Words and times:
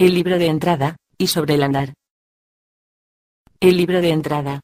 El 0.00 0.14
libro 0.14 0.38
de 0.38 0.46
entrada, 0.46 0.96
y 1.18 1.26
sobre 1.26 1.56
el 1.56 1.62
andar. 1.62 1.92
El 3.60 3.76
libro 3.76 4.00
de 4.00 4.08
entrada. 4.08 4.62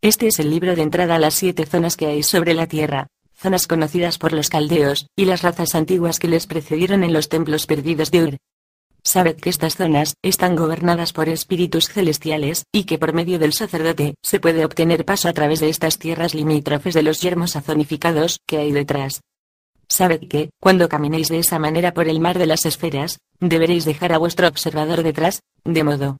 Este 0.00 0.28
es 0.28 0.38
el 0.38 0.48
libro 0.48 0.76
de 0.76 0.82
entrada 0.82 1.16
a 1.16 1.18
las 1.18 1.34
siete 1.34 1.66
zonas 1.66 1.96
que 1.96 2.06
hay 2.06 2.22
sobre 2.22 2.54
la 2.54 2.68
Tierra, 2.68 3.08
zonas 3.34 3.66
conocidas 3.66 4.16
por 4.16 4.32
los 4.32 4.48
caldeos, 4.48 5.08
y 5.16 5.24
las 5.24 5.42
razas 5.42 5.74
antiguas 5.74 6.20
que 6.20 6.28
les 6.28 6.46
precedieron 6.46 7.02
en 7.02 7.12
los 7.12 7.28
templos 7.28 7.66
perdidos 7.66 8.12
de 8.12 8.22
Ur. 8.22 8.36
Sabed 9.02 9.38
que 9.38 9.50
estas 9.50 9.74
zonas 9.74 10.14
están 10.22 10.54
gobernadas 10.54 11.12
por 11.12 11.28
espíritus 11.28 11.88
celestiales, 11.88 12.66
y 12.70 12.84
que 12.84 12.98
por 12.98 13.12
medio 13.12 13.40
del 13.40 13.54
sacerdote 13.54 14.14
se 14.22 14.38
puede 14.38 14.64
obtener 14.64 15.04
paso 15.04 15.28
a 15.28 15.32
través 15.32 15.58
de 15.58 15.68
estas 15.68 15.98
tierras 15.98 16.32
limítrofes 16.32 16.94
de 16.94 17.02
los 17.02 17.20
yermos 17.20 17.56
azonificados 17.56 18.38
que 18.46 18.58
hay 18.58 18.70
detrás. 18.70 19.20
Sabed 19.94 20.26
que, 20.26 20.50
cuando 20.60 20.88
caminéis 20.88 21.28
de 21.28 21.38
esa 21.38 21.60
manera 21.60 21.94
por 21.94 22.08
el 22.08 22.18
mar 22.18 22.36
de 22.36 22.46
las 22.46 22.66
esferas, 22.66 23.20
deberéis 23.38 23.84
dejar 23.84 24.12
a 24.12 24.18
vuestro 24.18 24.48
observador 24.48 25.04
detrás, 25.04 25.42
de 25.64 25.84
modo 25.84 26.16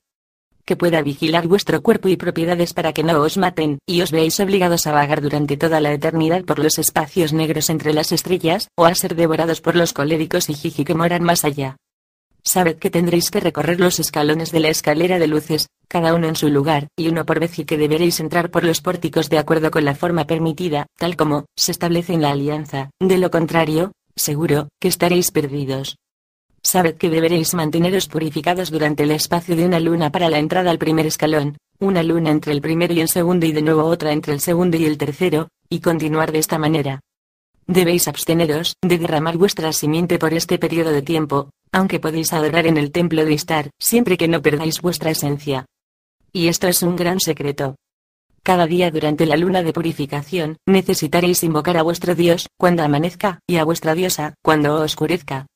que 0.65 0.76
pueda 0.76 1.02
vigilar 1.02 1.48
vuestro 1.48 1.82
cuerpo 1.82 2.09
y 2.09 2.16
propiedades 2.16 2.73
para 2.73 2.93
que 2.93 3.02
no 3.02 3.21
os 3.21 3.37
maten, 3.37 3.80
y 3.85 4.01
os 4.02 4.13
veáis 4.13 4.38
obligados 4.38 4.87
a 4.87 4.93
vagar 4.93 5.21
durante 5.21 5.57
toda 5.57 5.80
la 5.80 5.93
eternidad 5.93 6.45
por 6.45 6.60
los 6.60 6.79
espacios 6.79 7.32
negros 7.32 7.68
entre 7.68 7.93
las 7.93 8.13
estrellas, 8.13 8.68
o 8.76 8.85
a 8.85 8.95
ser 8.95 9.16
devorados 9.16 9.60
por 9.60 9.74
los 9.74 9.93
coléricos 9.93 10.48
y 10.51 10.54
jiji 10.54 10.85
que 10.85 10.95
moran 10.95 11.24
más 11.24 11.45
allá. 11.45 11.76
Sabed 12.46 12.76
que 12.76 12.90
tendréis 12.90 13.30
que 13.30 13.40
recorrer 13.40 13.80
los 13.80 13.98
escalones 13.98 14.52
de 14.52 14.60
la 14.60 14.68
escalera 14.68 15.18
de 15.18 15.26
luces, 15.26 15.68
cada 15.88 16.14
uno 16.14 16.28
en 16.28 16.37
su 16.37 16.48
lugar, 16.48 16.88
y 16.96 17.09
uno 17.09 17.24
por 17.24 17.40
vez 17.40 17.59
y 17.59 17.64
que 17.64 17.78
deberéis 17.78 18.20
entrar 18.20 18.51
por 18.51 18.64
los 18.64 18.82
pórticos 18.82 19.30
de 19.30 19.38
acuerdo 19.38 19.70
con 19.70 19.84
la 19.84 19.95
forma 19.95 20.26
permitida, 20.26 20.86
tal 20.98 21.16
como 21.16 21.46
se 21.56 21.73
establece 21.73 22.12
en 22.12 22.23
la 22.23 22.30
alianza, 22.30 22.90
de 23.01 23.18
lo 23.18 23.30
contrario, 23.30 23.92
seguro, 24.14 24.68
que 24.78 24.88
estaréis 24.88 25.30
perdidos. 25.30 25.96
Sabed 26.62 26.96
que 26.96 27.10
deberéis 27.10 27.54
manteneros 27.54 28.09
purificados 28.09 28.70
durante 28.70 29.02
el 29.02 29.10
espacio 29.10 29.56
de 29.56 29.64
una 29.64 29.80
luna 29.80 30.10
para 30.10 30.29
la 30.29 30.38
entrada 30.38 30.70
al 30.70 30.79
primer 30.79 31.06
escalón, 31.06 31.56
una 31.79 32.02
luna 32.02 32.30
entre 32.30 32.52
el 32.52 32.60
primero 32.60 32.92
y 32.92 33.01
el 33.01 33.08
segundo 33.08 33.46
y 33.46 33.52
de 33.52 33.62
nuevo 33.62 33.84
otra 33.84 34.12
entre 34.12 34.32
el 34.32 34.40
segundo 34.40 34.76
y 34.76 34.84
el 34.84 34.98
tercero, 34.98 35.48
y 35.68 35.80
continuar 35.80 36.32
de 36.32 36.38
esta 36.38 36.58
manera. 36.58 37.01
Debéis 37.66 38.09
absteneros 38.09 38.74
de 38.82 38.98
derramar 38.98 39.38
vuestra 39.38 39.73
simiente 39.73 40.18
por 40.18 40.34
este 40.34 40.59
periodo 40.59 40.90
de 40.90 41.01
tiempo, 41.01 41.51
aunque 41.73 41.98
podéis 41.98 42.32
adorar 42.32 42.66
en 42.66 42.76
el 42.76 42.93
templo 42.93 43.24
de 43.24 43.32
Istar, 43.32 43.70
siempre 43.80 44.18
que 44.18 44.29
no 44.29 44.43
perdáis 44.43 44.82
vuestra 44.82 45.10
esencia. 45.10 45.65
Y 46.32 46.48
esto 46.48 46.68
es 46.68 46.82
un 46.82 46.95
gran 46.95 47.20
secreto. 47.20 47.76
Cada 48.42 48.66
día 48.66 48.90
durante 48.90 49.24
la 49.24 49.38
luna 49.38 49.62
de 49.62 49.73
purificación, 49.73 50.59
necesitaréis 50.66 51.42
invocar 51.42 51.79
a 51.79 51.82
vuestro 51.82 52.15
Dios, 52.15 52.48
cuando 52.59 52.82
amanezca, 52.82 53.40
y 53.46 53.57
a 53.57 53.65
vuestra 53.65 53.95
diosa, 53.95 54.35
cuando 54.42 54.82
oscurezca. 54.82 55.46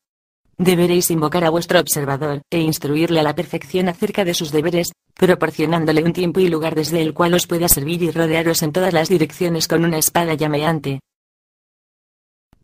Deberéis 0.57 1.11
invocar 1.11 1.45
a 1.45 1.51
vuestro 1.51 1.79
observador, 1.79 2.41
e 2.51 2.61
instruirle 2.61 3.21
a 3.21 3.23
la 3.23 3.35
perfección 3.35 3.89
acerca 3.89 4.25
de 4.25 4.33
sus 4.33 4.51
deberes, 4.51 4.93
proporcionándole 5.15 6.03
un 6.03 6.15
tiempo 6.15 6.41
y 6.41 6.49
lugar 6.49 6.75
desde 6.75 7.03
el 7.03 7.13
cual 7.13 7.35
os 7.35 7.47
pueda 7.47 7.69
servir 7.69 8.03
y 8.03 8.11
rodearos 8.11 8.63
en 8.63 8.73
todas 8.73 8.95
las 8.95 9.11
direcciones 9.11 9.69
con 9.69 9.85
una 9.85 9.99
espada 9.99 10.33
llameante. 10.33 11.01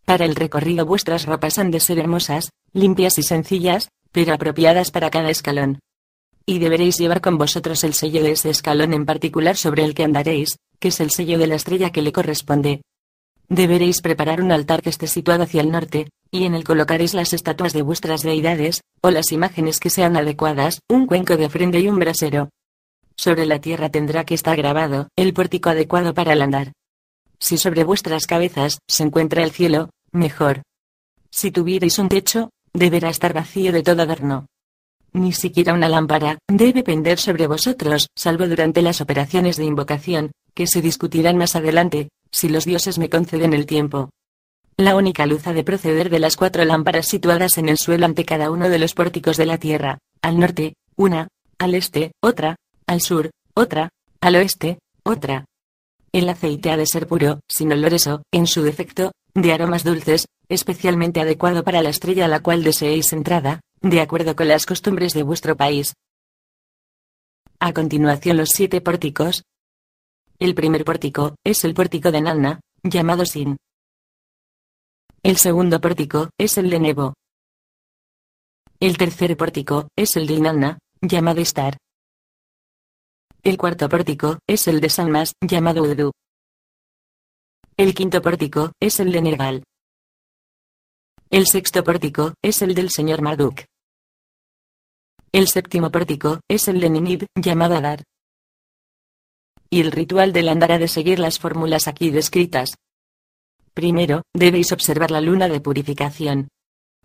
Para 0.04 0.24
el 0.24 0.36
recorrido 0.36 0.84
vuestras 0.84 1.26
ropas 1.26 1.58
han 1.58 1.70
de 1.70 1.80
ser 1.80 1.98
hermosas, 1.98 2.50
limpias 2.72 3.18
y 3.18 3.22
sencillas, 3.22 3.88
pero 4.12 4.34
apropiadas 4.34 4.90
para 4.90 5.10
cada 5.10 5.30
escalón. 5.30 5.80
Y 6.46 6.58
deberéis 6.58 6.98
llevar 6.98 7.20
con 7.20 7.38
vosotros 7.38 7.84
el 7.84 7.94
sello 7.94 8.22
de 8.22 8.32
ese 8.32 8.50
escalón 8.50 8.92
en 8.92 9.06
particular 9.06 9.56
sobre 9.56 9.84
el 9.84 9.94
que 9.94 10.04
andaréis, 10.04 10.56
que 10.78 10.88
es 10.88 11.00
el 11.00 11.10
sello 11.10 11.38
de 11.38 11.46
la 11.46 11.54
estrella 11.54 11.90
que 11.90 12.02
le 12.02 12.12
corresponde. 12.12 12.82
Deberéis 13.48 14.02
preparar 14.02 14.42
un 14.42 14.52
altar 14.52 14.82
que 14.82 14.90
esté 14.90 15.06
situado 15.06 15.44
hacia 15.44 15.62
el 15.62 15.70
norte, 15.70 16.10
y 16.30 16.44
en 16.44 16.54
él 16.54 16.64
colocaréis 16.64 17.14
las 17.14 17.32
estatuas 17.32 17.72
de 17.72 17.82
vuestras 17.82 18.22
deidades, 18.22 18.82
o 19.00 19.10
las 19.10 19.32
imágenes 19.32 19.80
que 19.80 19.90
sean 19.90 20.16
adecuadas, 20.16 20.80
un 20.88 21.06
cuenco 21.06 21.36
de 21.36 21.46
ofrenda 21.46 21.78
y 21.78 21.88
un 21.88 21.98
brasero. 21.98 22.50
Sobre 23.16 23.46
la 23.46 23.60
tierra 23.60 23.88
tendrá 23.90 24.24
que 24.24 24.34
estar 24.34 24.56
grabado, 24.56 25.08
el 25.16 25.32
pórtico 25.32 25.70
adecuado 25.70 26.12
para 26.14 26.32
el 26.32 26.42
andar. 26.42 26.72
Si 27.38 27.58
sobre 27.58 27.84
vuestras 27.84 28.26
cabezas 28.26 28.78
se 28.88 29.02
encuentra 29.02 29.42
el 29.42 29.50
cielo, 29.50 29.90
mejor. 30.12 30.62
Si 31.30 31.50
tuvierais 31.50 31.98
un 31.98 32.08
techo, 32.08 32.50
deberá 32.72 33.10
estar 33.10 33.32
vacío 33.32 33.72
de 33.72 33.82
todo 33.82 34.02
adorno. 34.02 34.46
Ni 35.12 35.32
siquiera 35.32 35.74
una 35.74 35.88
lámpara 35.88 36.38
debe 36.48 36.82
pender 36.82 37.18
sobre 37.18 37.46
vosotros, 37.46 38.08
salvo 38.16 38.48
durante 38.48 38.82
las 38.82 39.00
operaciones 39.00 39.56
de 39.56 39.64
invocación, 39.64 40.32
que 40.54 40.66
se 40.66 40.80
discutirán 40.80 41.36
más 41.36 41.54
adelante, 41.54 42.08
si 42.32 42.48
los 42.48 42.64
dioses 42.64 42.98
me 42.98 43.08
conceden 43.08 43.54
el 43.54 43.66
tiempo. 43.66 44.10
La 44.76 44.96
única 44.96 45.24
luz 45.26 45.46
ha 45.46 45.52
de 45.52 45.62
proceder 45.62 46.10
de 46.10 46.18
las 46.18 46.36
cuatro 46.36 46.64
lámparas 46.64 47.06
situadas 47.06 47.58
en 47.58 47.68
el 47.68 47.78
suelo 47.78 48.06
ante 48.06 48.24
cada 48.24 48.50
uno 48.50 48.68
de 48.68 48.78
los 48.80 48.94
pórticos 48.94 49.36
de 49.36 49.46
la 49.46 49.58
tierra, 49.58 49.98
al 50.20 50.40
norte, 50.40 50.74
una, 50.96 51.28
al 51.58 51.74
este, 51.74 52.10
otra, 52.20 52.56
al 52.86 53.00
sur, 53.00 53.30
otra, 53.54 53.90
al 54.20 54.34
oeste, 54.34 54.78
otra. 55.04 55.44
El 56.14 56.28
aceite 56.28 56.70
ha 56.70 56.76
de 56.76 56.86
ser 56.86 57.08
puro, 57.08 57.40
sin 57.48 57.72
oloroso, 57.72 58.22
en 58.32 58.46
su 58.46 58.62
defecto, 58.62 59.10
de 59.34 59.52
aromas 59.52 59.82
dulces, 59.82 60.26
especialmente 60.48 61.20
adecuado 61.20 61.64
para 61.64 61.82
la 61.82 61.88
estrella 61.88 62.26
a 62.26 62.28
la 62.28 62.38
cual 62.38 62.62
deseéis 62.62 63.12
entrada, 63.12 63.62
de 63.82 64.00
acuerdo 64.00 64.36
con 64.36 64.46
las 64.46 64.64
costumbres 64.64 65.12
de 65.12 65.24
vuestro 65.24 65.56
país. 65.56 65.94
A 67.58 67.72
continuación 67.72 68.36
los 68.36 68.50
siete 68.50 68.80
pórticos. 68.80 69.42
El 70.38 70.54
primer 70.54 70.84
pórtico 70.84 71.34
es 71.42 71.64
el 71.64 71.74
pórtico 71.74 72.12
de 72.12 72.20
Nanna, 72.20 72.60
llamado 72.84 73.26
Sin. 73.26 73.56
El 75.24 75.36
segundo 75.36 75.80
pórtico 75.80 76.30
es 76.38 76.56
el 76.58 76.70
de 76.70 76.78
Nebo. 76.78 77.14
El 78.78 78.98
tercer 78.98 79.36
pórtico 79.36 79.88
es 79.96 80.14
el 80.14 80.28
de 80.28 80.34
Inanna, 80.34 80.78
llamado 81.00 81.40
Star. 81.40 81.76
El 83.44 83.58
cuarto 83.58 83.90
pórtico 83.90 84.38
es 84.46 84.66
el 84.68 84.80
de 84.80 84.88
Sanmas, 84.88 85.34
llamado 85.42 85.82
Udu. 85.82 86.12
El 87.76 87.94
quinto 87.94 88.22
pórtico 88.22 88.72
es 88.80 89.00
el 89.00 89.12
de 89.12 89.20
Nergal. 89.20 89.64
El 91.28 91.46
sexto 91.46 91.84
pórtico 91.84 92.32
es 92.42 92.62
el 92.62 92.74
del 92.74 92.88
señor 92.88 93.20
Marduk. 93.20 93.60
El 95.30 95.48
séptimo 95.48 95.90
pórtico 95.90 96.40
es 96.48 96.68
el 96.68 96.80
de 96.80 96.88
Ninib, 96.88 97.26
llamado 97.38 97.76
Adar. 97.76 98.04
Y 99.68 99.82
el 99.82 99.92
ritual 99.92 100.32
del 100.32 100.48
andar 100.48 100.72
ha 100.72 100.78
de 100.78 100.88
seguir 100.88 101.18
las 101.18 101.38
fórmulas 101.38 101.86
aquí 101.86 102.10
descritas. 102.10 102.78
Primero, 103.74 104.22
debéis 104.32 104.72
observar 104.72 105.10
la 105.10 105.20
luna 105.20 105.48
de 105.48 105.60
purificación. 105.60 106.48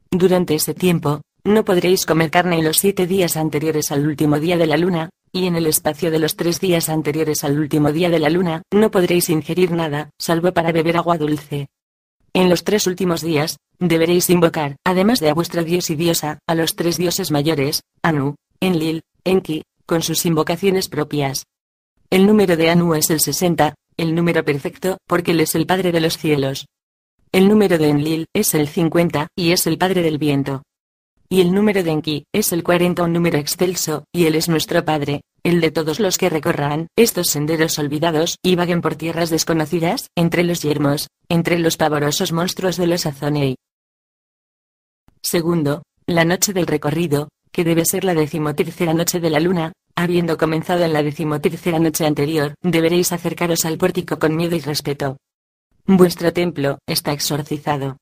Durante 0.10 0.56
ese 0.56 0.74
tiempo, 0.74 1.20
no 1.44 1.66
podréis 1.66 2.06
comer 2.06 2.32
carne 2.32 2.60
en 2.60 2.64
los 2.64 2.78
siete 2.78 3.08
días 3.08 3.36
anteriores 3.36 3.92
al 3.92 4.08
último 4.08 4.40
día 4.40 4.56
de 4.56 4.68
la 4.68 4.78
luna, 4.78 5.10
y 5.32 5.48
en 5.48 5.56
el 5.56 5.68
espacio 5.68 6.12
de 6.12 6.20
los 6.20 6.36
tres 6.36 6.60
días 6.60 6.90
anteriores 6.90 7.44
al 7.44 7.60
último 7.60 7.92
día 7.92 8.10
de 8.10 8.20
la 8.20 8.30
luna, 8.30 8.64
no 8.72 8.92
podréis 8.92 9.30
ingerir 9.30 9.72
nada, 9.72 10.10
salvo 10.18 10.52
para 10.54 10.72
beber 10.72 10.98
agua 10.98 11.18
dulce. 11.18 11.68
En 12.34 12.50
los 12.50 12.64
tres 12.64 12.88
últimos 12.88 13.22
días, 13.22 13.58
deberéis 13.80 14.30
invocar, 14.30 14.78
además 14.86 15.20
de 15.20 15.30
a 15.30 15.34
vuestro 15.34 15.64
dios 15.64 15.90
y 15.90 15.96
diosa, 15.96 16.40
a 16.48 16.56
los 16.56 16.76
tres 16.76 16.98
dioses 16.98 17.32
mayores, 17.32 17.82
Anu, 18.02 18.36
Enlil, 18.60 19.02
Enki, 19.24 19.64
con 19.86 20.04
sus 20.04 20.26
invocaciones 20.26 20.90
propias. 20.90 21.46
El 22.10 22.28
número 22.28 22.56
de 22.58 22.70
Anu 22.70 22.94
es 22.94 23.10
el 23.10 23.20
60, 23.20 23.76
el 23.98 24.16
número 24.16 24.44
perfecto, 24.46 24.98
porque 25.08 25.32
él 25.32 25.40
es 25.42 25.56
el 25.56 25.66
Padre 25.66 25.92
de 25.92 26.02
los 26.02 26.18
cielos. 26.18 26.68
El 27.32 27.48
número 27.48 27.78
de 27.78 27.90
Enlil 27.90 28.26
es 28.34 28.54
el 28.54 28.68
50, 28.68 29.28
y 29.36 29.52
es 29.52 29.68
el 29.68 29.78
Padre 29.78 30.02
del 30.02 30.18
viento. 30.18 30.64
Y 31.32 31.42
el 31.42 31.54
número 31.54 31.84
de 31.84 31.92
Enki 31.92 32.26
es 32.34 32.52
el 32.54 32.64
40, 32.64 33.04
un 33.04 33.14
número 33.14 33.38
excelso, 33.38 34.06
y 34.12 34.26
él 34.26 34.34
es 34.34 34.50
nuestro 34.50 34.84
Padre, 34.84 35.22
el 35.50 35.62
de 35.62 35.72
todos 35.72 36.00
los 36.00 36.18
que 36.18 36.30
recorran 36.30 36.88
estos 36.96 37.30
senderos 37.30 37.78
olvidados 37.80 38.38
y 38.44 38.56
vaguen 38.56 38.82
por 38.82 38.96
tierras 38.96 39.30
desconocidas, 39.30 40.08
entre 40.16 40.44
los 40.44 40.62
yermos, 40.62 41.08
entre 41.28 41.60
los 41.60 41.78
pavorosos 41.78 42.32
monstruos 42.32 42.78
de 42.78 42.88
los 42.88 43.06
Azonei. 43.06 43.56
Segundo, 45.22 45.84
la 46.08 46.26
noche 46.26 46.54
del 46.54 46.68
recorrido, 46.68 47.30
que 47.52 47.64
debe 47.64 47.84
ser 47.86 48.04
la 48.04 48.14
decimotercera 48.14 48.94
noche 48.94 49.20
de 49.20 49.30
la 49.30 49.40
luna, 49.40 49.74
Habiendo 50.00 50.38
comenzado 50.38 50.86
en 50.86 50.94
la 50.94 51.04
decimotercera 51.04 51.78
noche 51.78 52.06
anterior, 52.06 52.54
deberéis 52.62 53.12
acercaros 53.12 53.66
al 53.66 53.78
pórtico 53.78 54.18
con 54.18 54.34
miedo 54.34 54.56
y 54.56 54.62
respeto. 54.62 55.18
Vuestro 55.86 56.32
templo 56.32 56.80
está 56.88 57.12
exorcizado. 57.12 57.98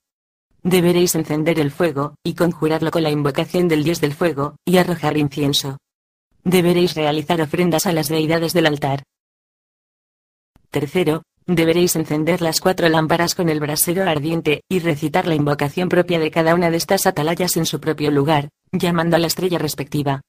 deberéis 0.62 1.16
encender 1.16 1.58
el 1.58 1.72
fuego, 1.72 2.14
y 2.22 2.34
conjurarlo 2.34 2.92
con 2.92 3.02
la 3.02 3.10
invocación 3.10 3.66
del 3.66 3.82
dios 3.82 4.00
del 4.00 4.14
fuego, 4.14 4.54
y 4.64 4.76
arrojar 4.76 5.16
incienso. 5.16 5.78
Deberéis 6.44 6.94
realizar 6.94 7.40
ofrendas 7.40 7.86
a 7.86 7.92
las 7.92 8.08
deidades 8.08 8.52
del 8.52 8.66
altar. 8.66 9.02
Tercero, 10.70 11.22
deberéis 11.46 11.96
encender 11.96 12.42
las 12.42 12.60
cuatro 12.60 12.88
lámparas 12.88 13.34
con 13.34 13.48
el 13.48 13.60
brasero 13.60 14.08
ardiente, 14.08 14.62
y 14.68 14.80
recitar 14.80 15.26
la 15.26 15.34
invocación 15.34 15.88
propia 15.88 16.18
de 16.18 16.30
cada 16.30 16.54
una 16.54 16.70
de 16.70 16.76
estas 16.76 17.06
atalayas 17.06 17.56
en 17.56 17.66
su 17.66 17.80
propio 17.80 18.10
lugar, 18.10 18.50
llamando 18.70 19.16
a 19.16 19.18
la 19.18 19.26
estrella 19.26 19.58
respectiva. 19.58 20.20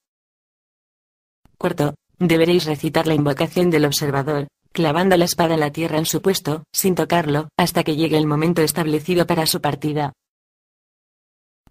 Cuarto, 1.57 1.95
deberéis 2.17 2.65
recitar 2.65 3.06
la 3.06 3.15
invocación 3.15 3.69
del 3.69 3.85
observador, 3.85 4.47
clavando 4.71 5.17
la 5.17 5.25
espada 5.25 5.56
en 5.56 5.59
la 5.59 5.71
tierra 5.71 5.97
en 5.97 6.06
su 6.06 6.21
puesto, 6.21 6.63
sin 6.73 6.95
tocarlo, 6.95 7.50
hasta 7.57 7.83
que 7.83 7.97
llegue 7.97 8.17
el 8.17 8.27
momento 8.27 8.61
establecido 8.61 9.27
para 9.27 9.45
su 9.45 9.59
partida. 9.59 10.13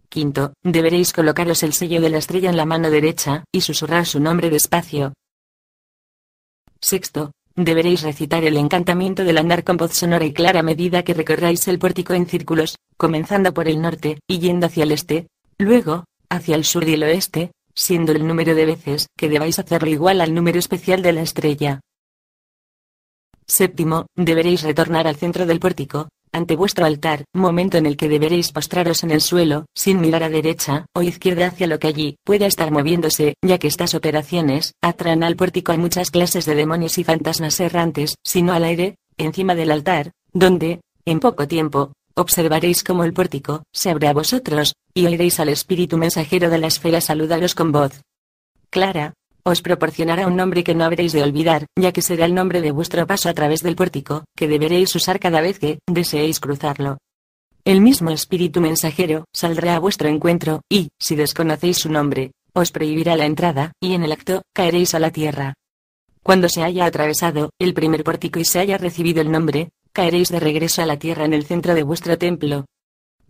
Quinto, 0.09 0.55
deberéis 0.63 1.13
colocaros 1.13 1.63
el 1.63 1.75
sello 1.75 2.01
de 2.01 2.09
la 2.09 2.19
estrella 2.19 2.49
en 2.49 2.57
la 2.57 2.65
mano 2.65 2.91
derecha, 2.91 3.45
y 3.53 3.61
susurrar 3.61 4.07
su 4.07 4.21
nombre 4.21 4.49
despacio. 4.49 5.13
Sexto, 6.81 7.33
deberéis 7.55 8.03
recitar 8.03 8.45
el 8.45 8.57
encantamiento 8.57 9.25
del 9.25 9.39
andar 9.39 9.65
con 9.65 9.77
voz 9.77 9.93
sonora 9.93 10.25
y 10.25 10.33
clara 10.33 10.61
a 10.61 10.63
medida 10.63 11.03
que 11.03 11.13
recorráis 11.13 11.69
el 11.69 11.79
pórtico 11.79 12.15
en 12.15 12.27
círculos, 12.27 12.77
comenzando 12.97 13.53
por 13.53 13.69
el 13.69 13.83
norte, 13.83 14.19
y 14.27 14.39
yendo 14.39 14.67
hacia 14.67 14.85
el 14.85 14.93
este, 14.93 15.27
luego, 15.59 16.05
hacia 16.31 16.55
el 16.55 16.65
sur 16.65 16.89
y 16.89 16.95
el 16.95 17.03
oeste, 17.03 17.53
siendo 17.75 18.13
el 18.13 18.27
número 18.27 18.55
de 18.55 18.67
veces 18.67 19.09
que 19.17 19.29
debáis 19.29 19.59
hacerlo 19.59 19.91
igual 19.91 20.21
al 20.21 20.35
número 20.35 20.59
especial 20.59 21.03
de 21.03 21.13
la 21.13 21.23
estrella. 21.23 21.81
Séptimo, 23.47 24.07
deberéis 24.15 24.63
retornar 24.63 25.07
al 25.07 25.17
centro 25.17 25.47
del 25.47 25.61
pórtico, 25.61 26.09
ante 26.33 26.57
vuestro 26.57 26.85
altar, 26.85 27.25
momento 27.35 27.79
en 27.79 27.87
el 27.87 27.97
que 27.97 28.09
deberéis 28.09 28.53
postraros 28.53 29.03
en 29.05 29.11
el 29.11 29.21
suelo, 29.21 29.67
sin 29.75 30.01
mirar 30.01 30.23
a 30.23 30.29
derecha 30.29 30.87
o 30.95 31.03
izquierda 31.03 31.47
hacia 31.49 31.67
lo 31.67 31.79
que 31.79 31.89
allí 31.89 32.17
pueda 32.25 32.47
estar 32.47 32.71
moviéndose, 32.71 33.35
ya 33.43 33.59
que 33.59 33.69
estas 33.69 33.95
operaciones 33.95 34.73
atraen 34.83 35.25
al 35.25 35.37
pórtico 35.37 35.73
a 35.73 35.77
muchas 35.77 36.11
clases 36.11 36.45
de 36.47 36.55
demonios 36.55 36.99
y 36.99 37.05
fantasmas 37.05 37.61
errantes, 37.61 38.17
sino 38.25 38.53
al 38.53 38.65
aire, 38.65 38.97
encima 39.17 39.55
del 39.55 39.71
altar, 39.71 40.13
donde, 40.33 40.81
en 41.05 41.21
poco 41.21 41.49
tiempo, 41.49 41.93
observaréis 42.15 42.85
cómo 42.85 43.05
el 43.05 43.13
pórtico 43.13 43.63
se 43.73 43.91
abre 43.91 44.09
a 44.09 44.13
vosotros, 44.13 44.75
y 44.95 45.07
oiréis 45.07 45.41
al 45.41 45.49
espíritu 45.49 45.99
mensajero 45.99 46.51
de 46.51 46.59
la 46.59 46.67
esfera 46.67 47.01
saludaros 47.01 47.55
con 47.55 47.73
voz 47.73 48.01
clara, 48.71 49.15
os 49.49 49.63
proporcionará 49.63 50.27
un 50.27 50.37
nombre 50.37 50.63
que 50.63 50.75
no 50.75 50.85
habréis 50.85 51.13
de 51.13 51.23
olvidar, 51.23 51.67
ya 51.75 51.91
que 51.93 52.03
será 52.03 52.27
el 52.27 52.35
nombre 52.35 52.61
de 52.61 52.71
vuestro 52.71 53.07
paso 53.07 53.31
a 53.31 53.35
través 53.35 53.63
del 53.63 53.77
pórtico, 53.77 54.25
que 54.37 54.47
deberéis 54.47 54.95
usar 54.95 55.19
cada 55.19 55.41
vez 55.41 55.59
que 55.59 55.79
deseéis 55.87 56.39
cruzarlo. 56.39 56.99
El 57.65 57.81
mismo 57.81 58.11
espíritu 58.11 58.61
mensajero 58.61 59.25
saldrá 59.33 59.77
a 59.77 59.79
vuestro 59.79 60.09
encuentro, 60.09 60.61
y, 60.69 60.91
si 60.99 61.17
desconocéis 61.17 61.79
su 61.79 61.91
nombre, 61.91 62.33
os 62.53 62.73
prohibirá 62.73 63.17
la 63.17 63.25
entrada, 63.25 63.73
y 63.81 63.95
en 63.95 64.05
el 64.05 64.13
acto, 64.13 64.43
caeréis 64.55 64.95
a 64.95 64.99
la 64.99 65.11
tierra. 65.11 65.55
Cuando 66.23 66.51
se 66.51 66.63
haya 66.63 66.85
atravesado 66.85 67.51
el 67.59 67.73
primer 67.73 68.05
pórtico 68.05 68.39
y 68.39 68.45
se 68.45 68.59
haya 68.59 68.77
recibido 68.77 69.23
el 69.23 69.31
nombre, 69.31 69.71
caeréis 69.95 70.29
de 70.29 70.41
regreso 70.41 70.83
a 70.83 70.87
la 70.87 70.99
tierra 70.99 71.25
en 71.25 71.33
el 71.33 71.47
centro 71.47 71.75
de 71.75 71.83
vuestro 71.83 72.19
templo. 72.19 72.67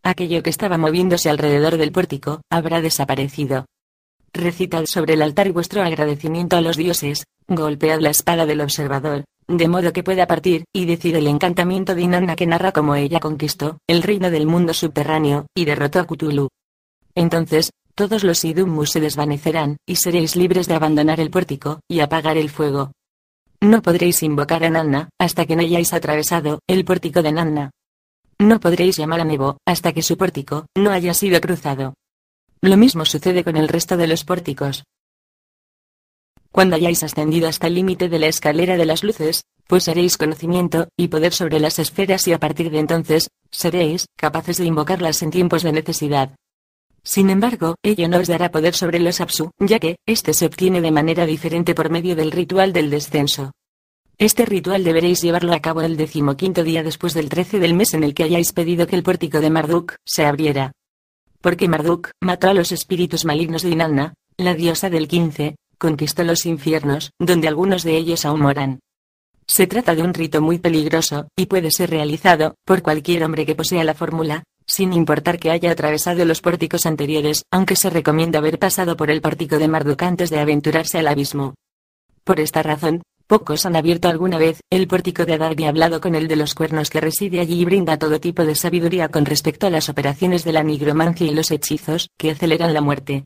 Aquello 0.03 0.43
que 0.43 0.50
estaba 0.50 0.79
moviéndose 0.79 1.31
alrededor 1.31 1.76
del 1.76 1.93
pórtico, 1.93 2.41
habrá 2.50 2.81
desaparecido. 2.81 3.67
Recitad 4.32 4.84
sobre 4.86 5.14
el 5.14 5.22
altar 5.22 5.52
vuestro 5.52 5.82
agradecimiento 5.82 6.56
a 6.56 6.60
los 6.60 6.76
dioses, 6.76 7.25
golpead 7.48 8.00
la 8.00 8.10
espada 8.10 8.46
del 8.46 8.60
observador, 8.60 9.25
de 9.46 9.69
modo 9.69 9.92
que 9.92 10.02
pueda 10.02 10.26
partir, 10.26 10.64
y 10.72 10.84
decir 10.84 11.16
el 11.16 11.26
encantamiento 11.26 11.94
de 11.94 12.02
Inanna 12.02 12.36
que 12.36 12.46
narra 12.46 12.72
cómo 12.72 12.94
ella 12.94 13.20
conquistó 13.20 13.78
el 13.86 14.02
reino 14.02 14.30
del 14.30 14.46
mundo 14.46 14.75
subterráneo, 14.75 15.46
y 15.54 15.64
derrotó 15.64 16.00
a 16.00 16.06
Cthulhu. 16.06 16.48
Entonces, 17.14 17.70
todos 17.94 18.22
los 18.22 18.44
Idumus 18.44 18.90
se 18.90 19.00
desvanecerán, 19.00 19.78
y 19.86 19.96
seréis 19.96 20.36
libres 20.36 20.69
de 20.69 20.74
abandonar 20.74 21.20
el 21.20 21.31
pórtico, 21.31 21.81
y 21.88 22.00
apagar 22.00 22.36
el 22.36 22.50
fuego. 22.50 22.92
No 23.60 23.82
podréis 23.82 24.22
invocar 24.22 24.62
a 24.62 24.70
Nanna, 24.70 25.08
hasta 25.19 25.46
que 25.46 25.56
no 25.56 25.62
hayáis 25.62 25.92
atravesado 25.92 26.60
el 26.69 26.84
pórtico 26.84 27.22
de 27.22 27.32
Nanna. 27.32 27.70
No 28.38 28.60
podréis 28.60 28.96
llamar 28.98 29.20
a 29.20 29.24
Nebo, 29.24 29.58
hasta 29.66 29.92
que 29.92 30.02
su 30.02 30.16
pórtico 30.16 30.66
no 30.76 30.92
haya 30.92 31.12
sido 31.12 31.40
cruzado. 31.40 31.94
Lo 32.60 32.76
mismo 32.76 33.05
sucede 33.05 33.44
con 33.44 33.56
el 33.56 33.69
resto 33.69 33.96
de 33.96 34.08
los 34.08 34.25
pórticos. 34.25 34.82
Cuando 36.50 36.75
hayáis 36.75 37.05
ascendido 37.05 37.49
hasta 37.49 37.69
el 37.69 37.75
límite 37.75 38.08
de 38.08 38.19
la 38.19 38.26
escalera 38.26 38.76
de 38.76 38.84
las 38.84 39.05
luces, 39.05 39.44
pues 39.69 39.87
haréis 39.87 40.16
conocimiento 40.16 40.88
y 40.96 41.06
poder 41.06 41.32
sobre 41.32 41.60
las 41.60 41.78
esferas 41.78 42.26
y 42.26 42.32
a 42.32 42.40
partir 42.40 42.70
de 42.70 42.81
entonces, 42.81 43.28
seréis 43.52 44.06
capaces 44.16 44.56
de 44.56 44.64
invocarlas 44.64 45.22
en 45.22 45.31
tiempos 45.31 45.62
de 45.62 45.72
necesidad. 45.72 46.34
Sin 47.05 47.31
embargo, 47.31 47.76
ello 47.84 48.08
no 48.08 48.19
os 48.19 48.26
dará 48.26 48.50
poder 48.50 48.75
sobre 48.75 48.99
los 48.99 49.20
Apsu, 49.20 49.52
ya 49.60 49.78
que, 49.78 49.96
este 50.05 50.34
se 50.34 50.46
obtiene 50.46 50.81
de 50.81 50.90
manera 50.90 51.26
diferente 51.26 51.76
por 51.76 51.90
medio 51.90 52.16
del 52.16 52.32
ritual 52.32 52.72
del 52.72 52.90
descenso. 52.90 53.52
Este 54.19 54.44
ritual 54.46 54.82
deberéis 54.82 55.22
llevarlo 55.22 55.52
a 55.52 55.60
cabo 55.60 55.82
el 55.82 55.96
decimoquinto 55.96 56.64
día 56.64 56.82
después 56.82 57.14
del 57.14 57.28
13 57.28 57.60
del 57.60 57.75
mes 57.75 57.94
en 57.94 58.02
el 58.02 58.14
que 58.14 58.25
hayáis 58.25 58.52
pedido 58.52 58.88
que 58.88 58.96
el 58.96 59.05
pórtico 59.05 59.40
de 59.40 59.50
Marduk 59.50 59.94
se 60.05 60.26
abriera 60.26 60.72
porque 61.40 61.69
Marduk 61.69 62.11
mató 62.20 62.49
a 62.49 62.55
los 62.55 62.73
espíritus 62.73 63.25
malignos 63.25 63.62
de 63.62 63.70
Inanna, 63.70 64.14
la 64.37 64.55
diosa 64.55 64.90
del 64.90 65.08
15, 65.08 65.56
conquistó 65.79 66.25
los 66.25 66.46
infiernos, 66.46 67.11
donde 67.19 67.49
algunos 67.49 67.82
de 67.82 67.96
ellos 67.96 68.25
aún 68.25 68.40
moran. 68.40 68.81
Se 69.46 69.67
trata 69.67 69.94
de 69.94 70.02
un 70.02 70.12
rito 70.12 70.43
muy 70.43 70.58
peligroso, 70.58 71.29
y 71.37 71.46
puede 71.46 71.70
ser 71.70 71.90
realizado 71.90 72.55
por 72.67 72.82
cualquier 72.82 73.25
hombre 73.25 73.46
que 73.46 73.55
posea 73.55 73.82
la 73.85 73.94
fórmula, 73.94 74.44
sin 74.67 74.93
importar 74.93 75.38
que 75.38 75.50
haya 75.50 75.70
atravesado 75.70 76.25
los 76.26 76.43
pórticos 76.43 76.85
anteriores, 76.85 77.44
aunque 77.50 77.75
se 77.75 77.88
recomienda 77.88 78.38
haber 78.38 78.58
pasado 78.58 78.96
por 78.96 79.11
el 79.11 79.23
pórtico 79.23 79.58
de 79.58 79.69
Marduk 79.69 80.02
antes 80.02 80.29
de 80.29 80.41
aventurarse 80.41 80.99
al 80.99 81.08
abismo. 81.08 81.55
Por 82.25 82.41
esta 82.41 82.62
razón, 82.62 83.02
Pocos 83.28 83.66
han 83.66 83.76
abierto 83.76 84.08
alguna 84.08 84.38
vez 84.38 84.62
el 84.70 84.88
pórtico 84.88 85.26
de 85.26 85.34
Adar 85.34 85.60
y 85.60 85.66
hablado 85.66 86.00
con 86.00 86.14
el 86.14 86.28
de 86.28 86.36
los 86.36 86.54
cuernos 86.54 86.88
que 86.88 87.02
reside 87.02 87.40
allí 87.40 87.60
y 87.60 87.64
brinda 87.66 87.98
todo 87.98 88.20
tipo 88.20 88.42
de 88.46 88.54
sabiduría 88.54 89.10
con 89.10 89.26
respecto 89.26 89.66
a 89.66 89.70
las 89.70 89.90
operaciones 89.90 90.44
de 90.44 90.54
la 90.54 90.62
nigromancia 90.62 91.26
y 91.26 91.34
los 91.34 91.50
hechizos 91.50 92.08
que 92.16 92.30
aceleran 92.30 92.72
la 92.72 92.80
muerte. 92.80 93.25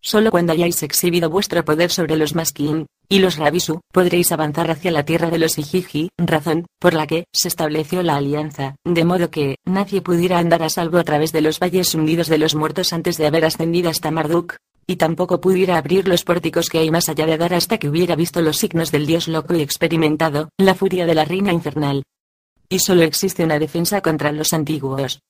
Solo 0.00 0.32
cuando 0.32 0.52
hayáis 0.52 0.82
exhibido 0.82 1.30
vuestro 1.30 1.64
poder 1.64 1.90
sobre 1.90 2.16
los 2.16 2.34
Maskin 2.34 2.86
y 3.08 3.20
los 3.20 3.36
Rabisu, 3.36 3.80
podréis 3.92 4.32
avanzar 4.32 4.72
hacia 4.72 4.90
la 4.90 5.04
tierra 5.04 5.30
de 5.30 5.38
los 5.38 5.56
Ijiji, 5.56 6.08
razón 6.18 6.66
por 6.80 6.94
la 6.94 7.06
que 7.06 7.24
se 7.32 7.46
estableció 7.46 8.02
la 8.02 8.16
alianza, 8.16 8.74
de 8.84 9.04
modo 9.04 9.30
que 9.30 9.54
nadie 9.64 10.02
pudiera 10.02 10.40
andar 10.40 10.64
a 10.64 10.68
salvo 10.68 10.98
a 10.98 11.04
través 11.04 11.30
de 11.30 11.42
los 11.42 11.60
valles 11.60 11.94
hundidos 11.94 12.26
de 12.26 12.38
los 12.38 12.56
muertos 12.56 12.92
antes 12.92 13.16
de 13.16 13.28
haber 13.28 13.44
ascendido 13.44 13.88
hasta 13.88 14.10
Marduk, 14.10 14.56
y 14.90 14.96
tampoco 14.96 15.40
pudiera 15.40 15.76
abrir 15.76 16.08
los 16.08 16.24
pórticos 16.24 16.70
que 16.70 16.78
hay 16.78 16.90
más 16.90 17.10
allá 17.10 17.26
de 17.26 17.34
Adar 17.34 17.52
hasta 17.52 17.76
que 17.76 17.90
hubiera 17.90 18.16
visto 18.16 18.40
los 18.40 18.56
signos 18.56 18.90
del 18.90 19.06
dios 19.06 19.28
loco 19.28 19.54
y 19.54 19.60
experimentado 19.60 20.48
la 20.56 20.74
furia 20.74 21.04
de 21.04 21.14
la 21.14 21.26
reina 21.26 21.52
infernal. 21.52 22.04
Y 22.70 22.78
solo 22.78 23.02
existe 23.02 23.44
una 23.44 23.58
defensa 23.58 24.00
contra 24.00 24.32
los 24.32 24.54
antiguos. 24.54 25.20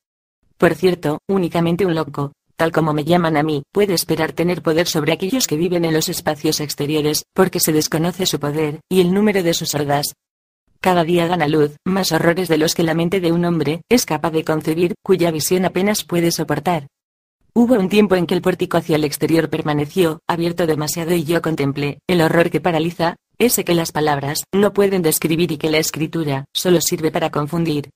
Por 0.56 0.74
cierto, 0.76 1.18
únicamente 1.28 1.84
un 1.84 1.96
loco, 1.96 2.32
tal 2.56 2.70
como 2.70 2.92
me 2.92 3.04
llaman 3.04 3.36
a 3.36 3.42
mí, 3.42 3.64
puede 3.72 3.94
esperar 3.94 4.32
tener 4.32 4.62
poder 4.62 4.86
sobre 4.86 5.12
aquellos 5.12 5.48
que 5.48 5.56
viven 5.56 5.84
en 5.84 5.92
los 5.92 6.08
espacios 6.08 6.60
exteriores, 6.60 7.24
porque 7.34 7.58
se 7.58 7.72
desconoce 7.72 8.26
su 8.26 8.38
poder, 8.38 8.80
y 8.88 9.00
el 9.00 9.12
número 9.12 9.42
de 9.42 9.54
sus 9.54 9.74
hordas. 9.74 10.14
Cada 10.80 11.02
día 11.02 11.26
dan 11.26 11.42
a 11.42 11.48
luz 11.48 11.76
más 11.84 12.12
horrores 12.12 12.46
de 12.48 12.58
los 12.58 12.76
que 12.76 12.84
la 12.84 12.94
mente 12.94 13.20
de 13.20 13.32
un 13.32 13.44
hombre 13.44 13.82
es 13.88 14.06
capaz 14.06 14.30
de 14.30 14.44
concebir, 14.44 14.94
cuya 15.02 15.32
visión 15.32 15.64
apenas 15.64 16.04
puede 16.04 16.30
soportar. 16.30 16.86
Hubo 17.60 17.74
un 17.74 17.88
tiempo 17.88 18.14
en 18.14 18.28
que 18.28 18.36
el 18.36 18.40
pórtico 18.40 18.76
hacia 18.76 18.94
el 18.94 19.02
exterior 19.02 19.50
permaneció 19.50 20.20
abierto 20.28 20.64
demasiado 20.64 21.12
y 21.12 21.24
yo 21.24 21.42
contemplé 21.42 21.98
el 22.06 22.20
horror 22.20 22.50
que 22.50 22.60
paraliza, 22.60 23.16
ese 23.36 23.64
que 23.64 23.74
las 23.74 23.90
palabras 23.90 24.44
no 24.54 24.72
pueden 24.72 25.02
describir 25.02 25.50
y 25.50 25.58
que 25.58 25.68
la 25.68 25.78
escritura 25.78 26.44
solo 26.54 26.80
sirve 26.80 27.10
para 27.10 27.30
confundir. 27.30 27.90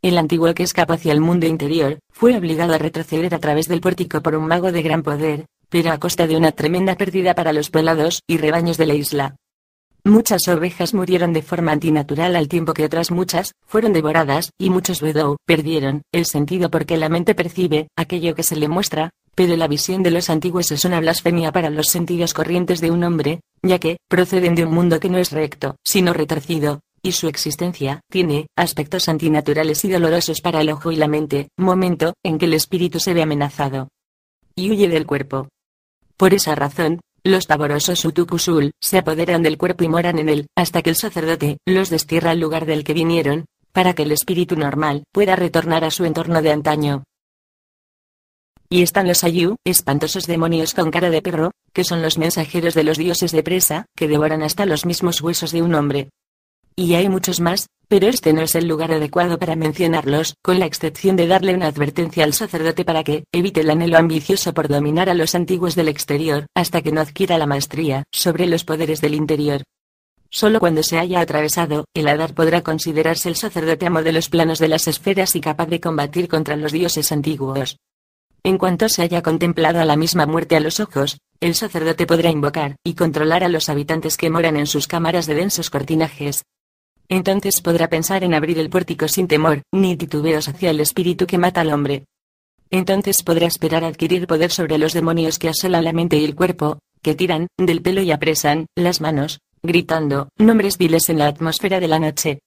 El 0.00 0.16
antiguo 0.16 0.54
que 0.54 0.62
escapa 0.62 0.94
hacia 0.94 1.12
el 1.12 1.20
mundo 1.20 1.46
interior, 1.46 1.98
fue 2.10 2.34
obligado 2.34 2.72
a 2.72 2.78
retroceder 2.78 3.34
a 3.34 3.40
través 3.40 3.68
del 3.68 3.82
pórtico 3.82 4.22
por 4.22 4.36
un 4.36 4.46
mago 4.46 4.72
de 4.72 4.80
gran 4.80 5.02
poder, 5.02 5.44
pero 5.68 5.92
a 5.92 5.98
costa 5.98 6.26
de 6.26 6.38
una 6.38 6.52
tremenda 6.52 6.94
pérdida 6.94 7.34
para 7.34 7.52
los 7.52 7.68
poblados 7.68 8.22
y 8.26 8.38
rebaños 8.38 8.78
de 8.78 8.86
la 8.86 8.94
isla. 8.94 9.36
Muchas 10.06 10.46
ovejas 10.48 10.92
murieron 10.92 11.32
de 11.32 11.40
forma 11.40 11.72
antinatural 11.72 12.36
al 12.36 12.46
tiempo 12.46 12.74
que 12.74 12.84
otras 12.84 13.10
muchas 13.10 13.52
fueron 13.66 13.94
devoradas, 13.94 14.50
y 14.58 14.68
muchos 14.68 15.00
Wedou 15.00 15.38
perdieron 15.46 16.02
el 16.12 16.26
sentido 16.26 16.70
porque 16.70 16.98
la 16.98 17.08
mente 17.08 17.34
percibe 17.34 17.88
aquello 17.96 18.34
que 18.34 18.42
se 18.42 18.54
le 18.54 18.68
muestra, 18.68 19.12
pero 19.34 19.56
la 19.56 19.66
visión 19.66 20.02
de 20.02 20.10
los 20.10 20.28
antiguos 20.28 20.70
es 20.72 20.84
una 20.84 21.00
blasfemia 21.00 21.52
para 21.52 21.70
los 21.70 21.86
sentidos 21.86 22.34
corrientes 22.34 22.82
de 22.82 22.90
un 22.90 23.02
hombre, 23.02 23.40
ya 23.62 23.78
que 23.78 23.96
proceden 24.06 24.54
de 24.54 24.66
un 24.66 24.74
mundo 24.74 25.00
que 25.00 25.08
no 25.08 25.16
es 25.16 25.32
recto, 25.32 25.76
sino 25.82 26.12
retorcido, 26.12 26.80
y 27.02 27.12
su 27.12 27.26
existencia 27.26 28.02
tiene 28.10 28.46
aspectos 28.56 29.08
antinaturales 29.08 29.86
y 29.86 29.90
dolorosos 29.90 30.42
para 30.42 30.60
el 30.60 30.68
ojo 30.68 30.92
y 30.92 30.96
la 30.96 31.08
mente, 31.08 31.48
momento 31.56 32.12
en 32.22 32.36
que 32.36 32.44
el 32.44 32.52
espíritu 32.52 33.00
se 33.00 33.14
ve 33.14 33.22
amenazado 33.22 33.88
y 34.54 34.70
huye 34.70 34.86
del 34.88 35.06
cuerpo. 35.06 35.48
Por 36.16 36.34
esa 36.34 36.54
razón, 36.54 37.00
los 37.24 37.46
pavorosos 37.46 38.04
Utukusul 38.04 38.72
se 38.80 38.98
apoderan 38.98 39.42
del 39.42 39.56
cuerpo 39.56 39.82
y 39.82 39.88
moran 39.88 40.18
en 40.18 40.28
él, 40.28 40.46
hasta 40.54 40.82
que 40.82 40.90
el 40.90 40.96
sacerdote 40.96 41.56
los 41.66 41.88
destierra 41.88 42.32
al 42.32 42.40
lugar 42.40 42.66
del 42.66 42.84
que 42.84 42.92
vinieron, 42.92 43.46
para 43.72 43.94
que 43.94 44.02
el 44.02 44.12
espíritu 44.12 44.56
normal 44.56 45.04
pueda 45.10 45.34
retornar 45.34 45.84
a 45.84 45.90
su 45.90 46.04
entorno 46.04 46.42
de 46.42 46.52
antaño. 46.52 47.04
Y 48.68 48.82
están 48.82 49.08
los 49.08 49.24
Ayu, 49.24 49.56
espantosos 49.64 50.26
demonios 50.26 50.74
con 50.74 50.90
cara 50.90 51.08
de 51.08 51.22
perro, 51.22 51.52
que 51.72 51.84
son 51.84 52.02
los 52.02 52.18
mensajeros 52.18 52.74
de 52.74 52.84
los 52.84 52.98
dioses 52.98 53.32
de 53.32 53.42
presa, 53.42 53.86
que 53.96 54.08
devoran 54.08 54.42
hasta 54.42 54.66
los 54.66 54.84
mismos 54.84 55.20
huesos 55.22 55.50
de 55.50 55.62
un 55.62 55.74
hombre. 55.74 56.10
Y 56.76 56.94
hay 56.94 57.08
muchos 57.08 57.40
más, 57.40 57.68
pero 57.86 58.08
este 58.08 58.32
no 58.32 58.42
es 58.42 58.56
el 58.56 58.66
lugar 58.66 58.90
adecuado 58.90 59.38
para 59.38 59.54
mencionarlos, 59.54 60.34
con 60.42 60.58
la 60.58 60.66
excepción 60.66 61.14
de 61.14 61.28
darle 61.28 61.54
una 61.54 61.68
advertencia 61.68 62.24
al 62.24 62.32
sacerdote 62.32 62.84
para 62.84 63.04
que 63.04 63.24
evite 63.32 63.60
el 63.60 63.70
anhelo 63.70 63.96
ambicioso 63.96 64.52
por 64.52 64.66
dominar 64.66 65.08
a 65.08 65.14
los 65.14 65.36
antiguos 65.36 65.76
del 65.76 65.88
exterior, 65.88 66.46
hasta 66.56 66.82
que 66.82 66.90
no 66.90 67.00
adquiera 67.00 67.38
la 67.38 67.46
maestría 67.46 68.02
sobre 68.12 68.46
los 68.46 68.64
poderes 68.64 69.00
del 69.00 69.14
interior. 69.14 69.62
Solo 70.30 70.58
cuando 70.58 70.82
se 70.82 70.98
haya 70.98 71.20
atravesado, 71.20 71.84
el 71.94 72.08
Hadar 72.08 72.34
podrá 72.34 72.62
considerarse 72.62 73.28
el 73.28 73.36
sacerdote 73.36 73.86
amo 73.86 74.02
de 74.02 74.10
los 74.10 74.28
planos 74.28 74.58
de 74.58 74.66
las 74.66 74.88
esferas 74.88 75.36
y 75.36 75.40
capaz 75.40 75.66
de 75.66 75.78
combatir 75.78 76.26
contra 76.26 76.56
los 76.56 76.72
dioses 76.72 77.12
antiguos. 77.12 77.76
En 78.42 78.58
cuanto 78.58 78.88
se 78.88 79.02
haya 79.02 79.22
contemplado 79.22 79.78
a 79.78 79.84
la 79.84 79.96
misma 79.96 80.26
muerte 80.26 80.56
a 80.56 80.60
los 80.60 80.80
ojos, 80.80 81.18
el 81.40 81.54
sacerdote 81.54 82.04
podrá 82.04 82.30
invocar 82.30 82.74
y 82.82 82.94
controlar 82.94 83.44
a 83.44 83.48
los 83.48 83.68
habitantes 83.68 84.16
que 84.16 84.28
moran 84.28 84.56
en 84.56 84.66
sus 84.66 84.88
cámaras 84.88 85.26
de 85.26 85.36
densos 85.36 85.70
cortinajes. 85.70 86.42
Entonces 87.08 87.60
podrá 87.60 87.88
pensar 87.88 88.24
en 88.24 88.34
abrir 88.34 88.58
el 88.58 88.70
pórtico 88.70 89.08
sin 89.08 89.28
temor, 89.28 89.62
ni 89.72 89.96
titubeos 89.96 90.48
hacia 90.48 90.70
el 90.70 90.80
espíritu 90.80 91.26
que 91.26 91.38
mata 91.38 91.60
al 91.60 91.72
hombre. 91.72 92.04
Entonces 92.70 93.22
podrá 93.22 93.46
esperar 93.46 93.84
adquirir 93.84 94.26
poder 94.26 94.50
sobre 94.50 94.78
los 94.78 94.92
demonios 94.92 95.38
que 95.38 95.48
asolan 95.48 95.84
la 95.84 95.92
mente 95.92 96.16
y 96.16 96.24
el 96.24 96.34
cuerpo, 96.34 96.78
que 97.02 97.14
tiran 97.14 97.48
del 97.58 97.82
pelo 97.82 98.02
y 98.02 98.10
apresan 98.10 98.66
las 98.74 99.00
manos, 99.00 99.40
gritando 99.62 100.28
nombres 100.38 100.78
viles 100.78 101.08
en 101.08 101.18
la 101.18 101.26
atmósfera 101.26 101.78
de 101.78 101.88
la 101.88 101.98
noche. 101.98 102.40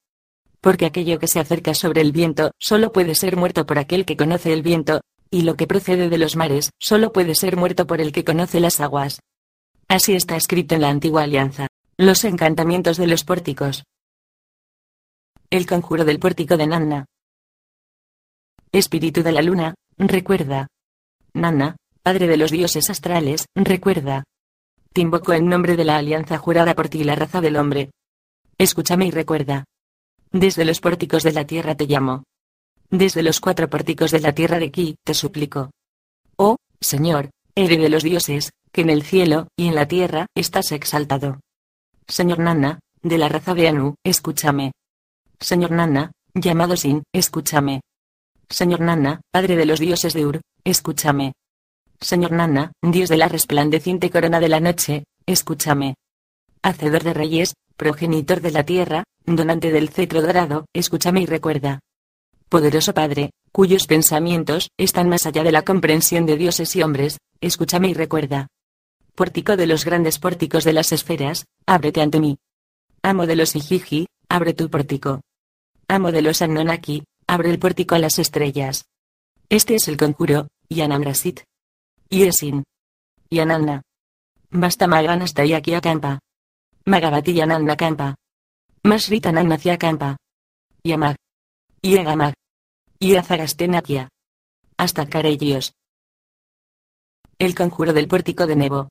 Porque 0.60 0.86
aquello 0.86 1.20
que 1.20 1.28
se 1.28 1.40
acerca 1.40 1.74
sobre 1.74 2.02
el 2.02 2.12
viento, 2.12 2.52
solo 2.60 2.92
puede 2.92 3.16
ser 3.16 3.38
muerto 3.38 3.66
por 3.66 3.78
aquel 3.78 4.06
que 4.06 4.18
conoce 4.18 4.52
el 4.52 4.64
viento, 4.64 5.02
y 5.30 5.42
lo 5.42 5.56
que 5.56 5.68
procede 5.68 6.10
de 6.10 6.18
los 6.18 6.36
mares, 6.36 6.72
solo 6.80 7.14
puede 7.14 7.36
ser 7.36 7.58
muerto 7.58 7.86
por 7.86 8.02
el 8.02 8.12
que 8.12 8.24
conoce 8.24 8.60
las 8.60 8.80
aguas. 8.80 9.20
Así 9.88 10.16
está 10.16 10.36
escrito 10.36 10.76
en 10.76 10.82
la 10.82 10.90
antigua 10.90 11.24
alianza. 11.24 11.68
Los 11.98 12.24
encantamientos 12.24 12.98
de 12.98 13.08
los 13.08 13.24
pórticos. 13.24 13.84
El 15.50 15.66
conjuro 15.66 16.04
del 16.04 16.20
pórtico 16.20 16.58
de 16.58 16.68
Nanna. 16.68 17.06
Espíritu 18.74 19.24
de 19.24 19.32
la 19.32 19.42
luna, 19.42 19.76
recuerda. 19.98 20.68
Nanna, 21.34 21.78
padre 22.04 22.28
de 22.28 22.36
los 22.36 22.52
dioses 22.52 22.90
astrales, 22.90 23.46
recuerda. 23.56 24.26
Te 24.92 25.00
invoco 25.00 25.32
en 25.32 25.48
nombre 25.48 25.78
de 25.78 25.86
la 25.86 25.96
alianza 25.96 26.38
jurada 26.38 26.76
por 26.76 26.90
ti 26.90 27.00
y 27.00 27.04
la 27.06 27.16
raza 27.16 27.40
del 27.40 27.56
hombre. 27.56 27.92
Escúchame 28.58 29.08
y 29.08 29.12
recuerda. 29.12 29.64
Desde 30.34 30.66
los 30.66 30.82
pórticos 30.82 31.24
de 31.24 31.32
la 31.32 31.48
tierra 31.48 31.76
te 31.76 31.86
llamo. 31.86 32.26
Desde 32.90 33.24
los 33.24 33.40
cuatro 33.40 33.70
pórticos 33.70 34.12
de 34.12 34.20
la 34.20 34.36
tierra 34.36 34.60
de 34.60 34.66
aquí 34.66 34.98
te 35.06 35.14
suplico. 35.14 35.72
Oh, 36.36 36.58
Señor, 36.82 37.30
héroe 37.56 37.78
de 37.78 37.90
los 37.90 38.04
dioses, 38.04 38.52
que 38.74 38.82
en 38.82 38.90
el 38.90 39.04
cielo 39.04 39.48
y 39.56 39.70
en 39.70 39.76
la 39.76 39.88
tierra 39.88 40.26
estás 40.36 40.74
exaltado. 40.74 41.40
Señor 42.06 42.40
Nana, 42.40 42.80
de 43.02 43.18
la 43.18 43.30
raza 43.30 43.54
de 43.54 43.70
Anu, 43.70 43.96
escúchame. 44.04 44.74
Señor 45.40 45.72
Nana, 45.72 46.12
llamado 46.34 46.76
Sin, 46.76 47.04
escúchame. 47.14 47.82
Señor 48.50 48.82
Nana, 48.82 49.22
padre 49.32 49.56
de 49.56 49.66
los 49.66 49.80
dioses 49.80 50.14
de 50.14 50.26
Ur, 50.26 50.42
escúchame. 50.64 51.34
Señor 52.00 52.32
Nana, 52.32 52.72
Dios 52.82 53.10
de 53.10 53.18
la 53.18 53.28
resplandeciente 53.28 54.10
corona 54.10 54.40
de 54.40 54.50
la 54.50 54.60
noche, 54.60 55.04
escúchame. 55.26 55.96
Hacedor 56.64 57.04
de 57.04 57.14
reyes, 57.14 57.54
progenitor 57.76 58.42
de 58.42 58.52
la 58.52 58.64
tierra, 58.64 59.04
donante 59.26 59.72
del 59.72 59.90
cetro 59.90 60.22
dorado, 60.22 60.66
escúchame 60.74 61.22
y 61.22 61.26
recuerda. 61.26 61.80
Poderoso 62.50 62.94
Padre, 62.94 63.32
cuyos 63.52 63.88
pensamientos 63.88 64.70
están 64.78 65.10
más 65.10 65.26
allá 65.26 65.44
de 65.44 65.52
la 65.52 65.64
comprensión 65.64 66.26
de 66.26 66.38
dioses 66.38 66.76
y 66.76 66.82
hombres, 66.82 67.20
escúchame 67.42 67.90
y 67.90 67.94
recuerda. 67.94 68.48
Pórtico 69.14 69.58
de 69.58 69.68
los 69.68 69.86
grandes 69.86 70.18
pórticos 70.20 70.64
de 70.64 70.74
las 70.74 70.92
esferas, 70.92 71.46
ábrete 71.66 72.02
ante 72.02 72.20
mí. 72.20 72.38
Amo 73.02 73.26
de 73.26 73.36
los 73.36 73.56
Ijiji, 73.56 74.08
abre 74.30 74.54
tu 74.54 74.70
pórtico. 74.70 75.22
Amo 75.88 76.12
de 76.12 76.22
los 76.22 76.42
Annonaki, 76.42 77.04
abre 77.28 77.50
el 77.50 77.60
pórtico 77.60 77.96
a 77.96 78.00
las 78.00 78.20
estrellas. 78.20 78.86
Este 79.50 79.76
es 79.76 79.88
el 79.88 79.98
conjuro, 79.98 80.48
Yanamrasit. 80.70 81.42
Yesin. 82.10 82.64
Yanalna. 83.30 83.82
Basta 84.50 84.88
Magan 84.88 85.22
hasta 85.22 85.44
aquí 85.44 85.74
acampa. 85.74 86.20
Magavati 86.86 87.34
Yanalna 87.34 87.76
campa. 87.76 88.16
Masrita 88.84 89.32
Nannacia 89.32 89.78
campa. 89.78 90.18
Yamag. 90.84 91.18
Yegamag. 91.82 92.34
Yazagastenakia. 93.00 94.10
Hasta 94.78 95.08
Carellios. 95.08 95.74
El 97.40 97.56
conjuro 97.56 97.94
del 97.94 98.08
pórtico 98.08 98.48
de 98.48 98.56
Nebo. 98.56 98.90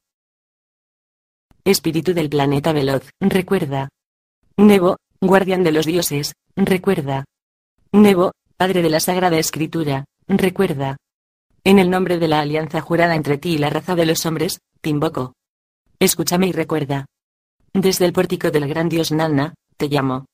Espíritu 1.65 2.15
del 2.15 2.29
planeta 2.29 2.73
veloz, 2.73 3.11
recuerda. 3.19 3.89
Nebo, 4.57 4.99
guardián 5.27 5.63
de 5.63 5.73
los 5.73 5.87
dioses, 5.87 6.35
recuerda. 6.57 7.25
Nebo, 7.93 8.33
padre 8.57 8.83
de 8.83 8.91
la 8.91 9.01
Sagrada 9.01 9.39
Escritura, 9.39 10.05
recuerda. 10.27 10.97
En 11.65 11.79
el 11.79 11.91
nombre 11.91 12.19
de 12.19 12.29
la 12.29 12.41
alianza 12.41 12.81
jurada 12.81 13.15
entre 13.15 13.39
ti 13.39 13.55
y 13.55 13.59
la 13.59 13.71
raza 13.71 13.95
de 13.95 14.07
los 14.07 14.25
hombres, 14.27 14.61
te 14.81 14.91
invoco. 14.91 15.35
Escúchame 15.99 16.47
y 16.49 16.53
recuerda. 16.53 17.07
Desde 17.73 18.05
el 18.05 18.13
pórtico 18.13 18.51
del 18.51 18.69
gran 18.69 18.89
dios 18.89 19.13
Nanna, 19.13 19.55
te 19.77 19.89
llamo. 19.89 20.27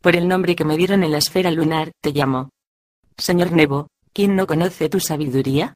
Por 0.00 0.16
el 0.16 0.28
nombre 0.28 0.56
que 0.56 0.64
me 0.64 0.76
dieron 0.76 1.02
en 1.04 1.12
la 1.12 1.18
esfera 1.18 1.50
lunar, 1.50 1.92
te 2.00 2.12
llamo. 2.12 2.50
Señor 3.16 3.52
Nebo, 3.52 3.88
¿quién 4.12 4.36
no 4.36 4.46
conoce 4.46 4.88
tu 4.88 5.00
sabiduría? 5.00 5.74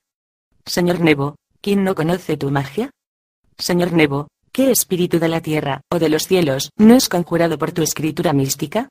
Señor 0.66 1.00
Nebo, 1.00 1.36
¿quién 1.60 1.84
no 1.84 1.94
conoce 1.94 2.36
tu 2.36 2.50
magia? 2.50 2.90
Señor 3.56 3.92
Nebo, 3.92 4.28
¿qué 4.52 4.70
espíritu 4.70 5.18
de 5.18 5.28
la 5.28 5.40
tierra 5.40 5.82
o 5.90 5.98
de 5.98 6.08
los 6.08 6.26
cielos 6.26 6.70
no 6.76 6.94
es 6.94 7.08
conjurado 7.08 7.58
por 7.58 7.72
tu 7.72 7.82
escritura 7.82 8.32
mística? 8.32 8.88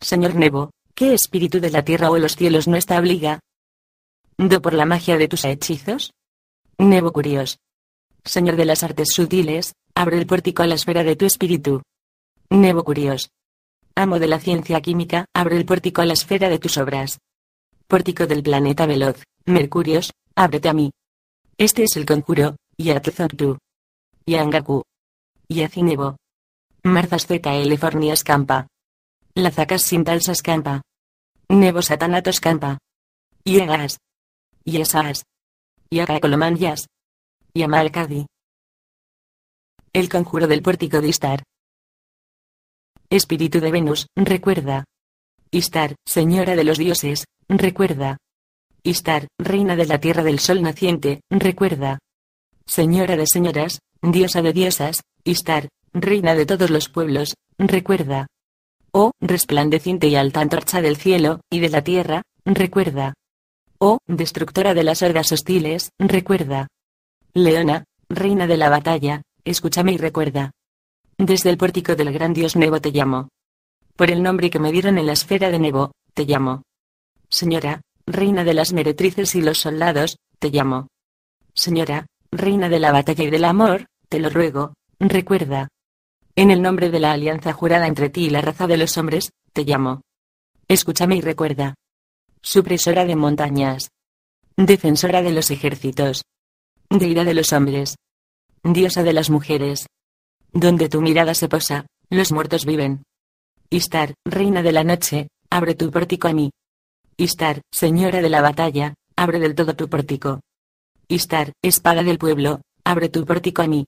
Señor 0.00 0.34
Nebo, 0.34 0.70
¿qué 0.94 1.14
espíritu 1.14 1.60
de 1.60 1.70
la 1.70 1.84
tierra 1.84 2.10
o 2.10 2.18
los 2.18 2.36
cielos 2.36 2.68
no 2.68 2.76
está 2.76 2.98
obliga 2.98 3.40
¿Do 4.38 4.62
por 4.62 4.74
la 4.74 4.86
magia 4.86 5.18
de 5.18 5.28
tus 5.28 5.44
hechizos? 5.44 6.12
Nebo 6.78 7.12
Curios. 7.12 7.58
Señor 8.24 8.56
de 8.56 8.64
las 8.64 8.82
artes 8.82 9.08
sutiles, 9.14 9.74
abre 9.94 10.18
el 10.18 10.26
pórtico 10.26 10.62
a 10.62 10.66
la 10.66 10.74
esfera 10.74 11.04
de 11.04 11.16
tu 11.16 11.26
espíritu. 11.26 11.82
Nebo 12.50 12.82
Curios. 12.82 13.30
Amo 13.94 14.18
de 14.18 14.26
la 14.26 14.40
ciencia 14.40 14.80
química, 14.80 15.26
abre 15.34 15.56
el 15.56 15.66
pórtico 15.66 16.00
a 16.00 16.06
la 16.06 16.14
esfera 16.14 16.48
de 16.48 16.58
tus 16.58 16.78
obras. 16.78 17.18
Pórtico 17.86 18.26
del 18.26 18.42
planeta 18.42 18.86
veloz, 18.86 19.22
Mercurios, 19.44 20.12
ábrete 20.34 20.68
a 20.68 20.72
mí. 20.72 20.90
Este 21.58 21.84
es 21.84 21.96
el 21.96 22.06
conjuro, 22.06 22.56
Yatzontu. 22.78 23.58
Yangaku. 24.26 24.82
Yacinebo. 25.48 26.16
Marzas 26.84 27.26
L 27.28 27.78
Fornias 27.78 28.22
campa. 28.22 28.68
Lazacas 29.34 29.82
sin 29.82 30.04
talsas 30.04 30.42
campa. 30.42 30.82
Nebo 31.48 31.82
satanatos 31.82 32.40
campa. 32.40 32.78
Yegas. 33.44 33.98
Yesas. 34.64 35.24
Yas. 35.90 36.86
Yamalkadi. 37.54 38.26
El 39.92 40.08
conjuro 40.08 40.46
del 40.46 40.62
pórtico 40.62 41.00
de 41.00 41.08
Istar. 41.08 41.42
Espíritu 43.10 43.60
de 43.60 43.70
Venus, 43.70 44.06
recuerda. 44.16 44.84
Istar, 45.50 45.96
señora 46.06 46.56
de 46.56 46.64
los 46.64 46.78
dioses, 46.78 47.26
recuerda. 47.48 48.16
Istar, 48.82 49.28
reina 49.38 49.76
de 49.76 49.84
la 49.84 50.00
tierra 50.00 50.22
del 50.22 50.38
sol 50.38 50.62
naciente, 50.62 51.20
recuerda. 51.28 51.98
Señora 52.64 53.16
de 53.16 53.26
señoras, 53.26 53.80
diosa 54.02 54.42
de 54.42 54.52
diosas, 54.52 55.02
Istar, 55.24 55.68
reina 55.92 56.34
de 56.34 56.46
todos 56.46 56.70
los 56.70 56.88
pueblos, 56.88 57.36
recuerda. 57.58 58.26
Oh, 58.90 59.12
resplandeciente 59.20 60.08
y 60.08 60.16
alta 60.16 60.40
antorcha 60.40 60.82
del 60.82 60.96
cielo, 60.96 61.40
y 61.48 61.60
de 61.60 61.68
la 61.68 61.82
tierra, 61.82 62.22
recuerda. 62.44 63.14
Oh, 63.78 63.98
destructora 64.06 64.74
de 64.74 64.82
las 64.82 65.02
hordas 65.02 65.30
hostiles, 65.30 65.90
recuerda. 65.98 66.68
Leona, 67.34 67.84
reina 68.08 68.46
de 68.46 68.56
la 68.56 68.68
batalla, 68.68 69.22
escúchame 69.44 69.92
y 69.92 69.98
recuerda. 69.98 70.50
Desde 71.16 71.50
el 71.50 71.56
pórtico 71.56 71.94
del 71.94 72.12
gran 72.12 72.32
dios 72.32 72.56
Nebo 72.56 72.80
te 72.80 72.90
llamo. 72.90 73.28
Por 73.96 74.10
el 74.10 74.22
nombre 74.22 74.50
que 74.50 74.58
me 74.58 74.72
dieron 74.72 74.98
en 74.98 75.06
la 75.06 75.12
esfera 75.12 75.50
de 75.50 75.58
Nebo, 75.58 75.92
te 76.14 76.24
llamo. 76.24 76.62
Señora, 77.28 77.80
reina 78.06 78.42
de 78.44 78.54
las 78.54 78.72
meretrices 78.72 79.34
y 79.36 79.40
los 79.40 79.58
soldados, 79.58 80.16
te 80.38 80.50
llamo. 80.50 80.88
Señora, 81.54 82.06
reina 82.32 82.68
de 82.68 82.80
la 82.80 82.92
batalla 82.92 83.24
y 83.24 83.30
del 83.30 83.44
amor, 83.44 83.86
te 84.12 84.20
lo 84.20 84.28
ruego, 84.28 84.74
recuerda. 85.00 85.68
En 86.36 86.50
el 86.50 86.60
nombre 86.60 86.90
de 86.90 87.00
la 87.00 87.12
alianza 87.12 87.54
jurada 87.54 87.86
entre 87.86 88.10
ti 88.10 88.26
y 88.26 88.28
la 88.28 88.42
raza 88.42 88.66
de 88.66 88.76
los 88.76 88.98
hombres, 88.98 89.30
te 89.54 89.64
llamo. 89.64 90.02
Escúchame 90.68 91.16
y 91.16 91.22
recuerda 91.22 91.74
supresora 92.42 93.06
de 93.06 93.16
montañas, 93.16 93.90
defensora 94.56 95.22
de 95.22 95.32
los 95.32 95.50
ejércitos, 95.50 96.24
deidad 96.90 97.24
de 97.24 97.32
los 97.32 97.54
hombres, 97.54 97.96
diosa 98.62 99.02
de 99.02 99.14
las 99.14 99.30
mujeres. 99.30 99.86
Donde 100.52 100.90
tu 100.90 101.00
mirada 101.00 101.34
se 101.34 101.48
posa, 101.48 101.86
los 102.10 102.32
muertos 102.32 102.66
viven. 102.66 103.04
Istar, 103.70 104.12
reina 104.26 104.62
de 104.62 104.72
la 104.72 104.84
noche, 104.84 105.28
abre 105.48 105.74
tu 105.74 105.90
pórtico 105.90 106.28
a 106.28 106.34
mí. 106.34 106.50
Istar, 107.16 107.62
señora 107.72 108.20
de 108.20 108.28
la 108.28 108.42
batalla, 108.42 108.92
abre 109.16 109.38
del 109.38 109.54
todo 109.54 109.74
tu 109.74 109.88
pórtico. 109.88 110.40
Istar, 111.08 111.52
espada 111.62 112.02
del 112.02 112.18
pueblo, 112.18 112.60
abre 112.84 113.08
tu 113.08 113.24
pórtico 113.24 113.62
a 113.62 113.68
mí. 113.68 113.86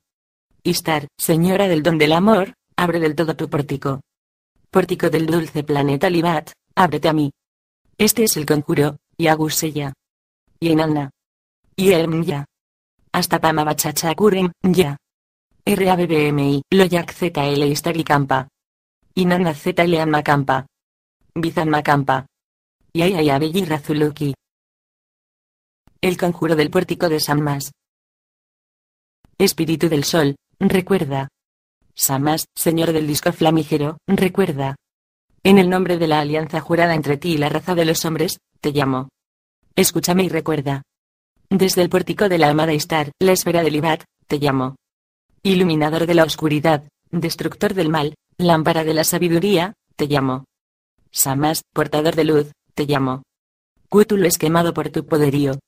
Istar, 0.66 1.09
señora 1.18 1.68
del 1.68 1.83
don 1.83 1.99
del 1.99 2.12
amor, 2.12 2.54
abre 2.75 2.99
del 2.99 3.14
todo 3.14 3.37
tu 3.37 3.50
pórtico. 3.50 4.00
Pórtico 4.71 5.11
del 5.11 5.26
dulce 5.26 5.62
planeta 5.62 6.09
Libat, 6.09 6.52
ábrete 6.75 7.09
a 7.09 7.12
mí. 7.12 7.30
Este 7.99 8.25
es 8.25 8.38
el 8.38 8.47
conjuro, 8.47 8.97
y 9.18 9.26
Agusella. 9.26 9.92
Y 10.59 10.73
Enalna. 10.73 11.11
Y 11.76 11.90
ya. 12.25 12.47
Hasta 13.12 13.42
Pama 13.42 13.62
Bachacha 13.62 14.14
Kurem, 14.14 14.52
ya. 14.62 14.97
RABBMI, 15.66 16.62
Loyak 16.71 17.12
ZL 17.12 17.62
Istar 17.64 17.99
y 17.99 18.04
Campa. 18.04 18.49
Inanna 19.16 19.52
ZL 19.52 19.94
Anma 20.00 20.23
Campa. 20.23 20.64
Bizanma 21.35 21.83
Campa. 21.83 22.25
Y 22.90 23.02
Ayayabelli 23.02 23.66
Razuluki. 23.66 24.35
El 26.00 26.16
conjuro 26.16 26.56
del 26.56 26.71
pórtico 26.71 27.11
de 27.11 27.21
Sammas. 27.21 27.71
Espíritu 29.37 29.88
del 29.88 30.04
Sol, 30.04 30.37
recuerda. 30.59 31.29
Samas, 31.95 32.47
señor 32.55 32.93
del 32.93 33.07
disco 33.07 33.33
flamígero, 33.33 33.99
recuerda. 34.07 34.77
En 35.43 35.59
el 35.59 35.69
nombre 35.69 35.99
de 35.99 36.09
la 36.09 36.21
alianza 36.21 36.61
jurada 36.61 36.95
entre 36.95 37.17
ti 37.17 37.33
y 37.33 37.39
la 37.39 37.49
raza 37.49 37.75
de 37.75 37.85
los 37.85 38.05
hombres, 38.05 38.39
te 38.61 38.73
llamo. 38.73 39.11
Escúchame 39.77 40.25
y 40.25 40.29
recuerda. 40.29 40.83
Desde 41.51 41.83
el 41.83 41.89
pórtico 41.89 42.29
de 42.29 42.39
la 42.39 42.49
amada 42.49 42.73
Istar, 42.73 43.13
la 43.21 43.33
esfera 43.33 43.63
del 43.63 43.77
Ibat, 43.77 44.05
te 44.27 44.39
llamo. 44.39 44.77
Iluminador 45.43 46.07
de 46.07 46.15
la 46.15 46.25
oscuridad, 46.25 46.89
destructor 47.11 47.75
del 47.75 47.91
mal, 47.91 48.15
lámpara 48.39 48.85
de 48.85 48.95
la 48.95 49.05
sabiduría, 49.05 49.75
te 49.97 50.07
llamo. 50.07 50.47
Samas, 51.11 51.63
portador 51.73 52.17
de 52.17 52.25
luz, 52.25 52.53
te 52.75 52.87
llamo. 52.87 53.23
Cútulo 53.89 54.27
es 54.27 54.39
quemado 54.39 54.75
por 54.75 54.89
tu 54.91 55.07
poderío. 55.07 55.59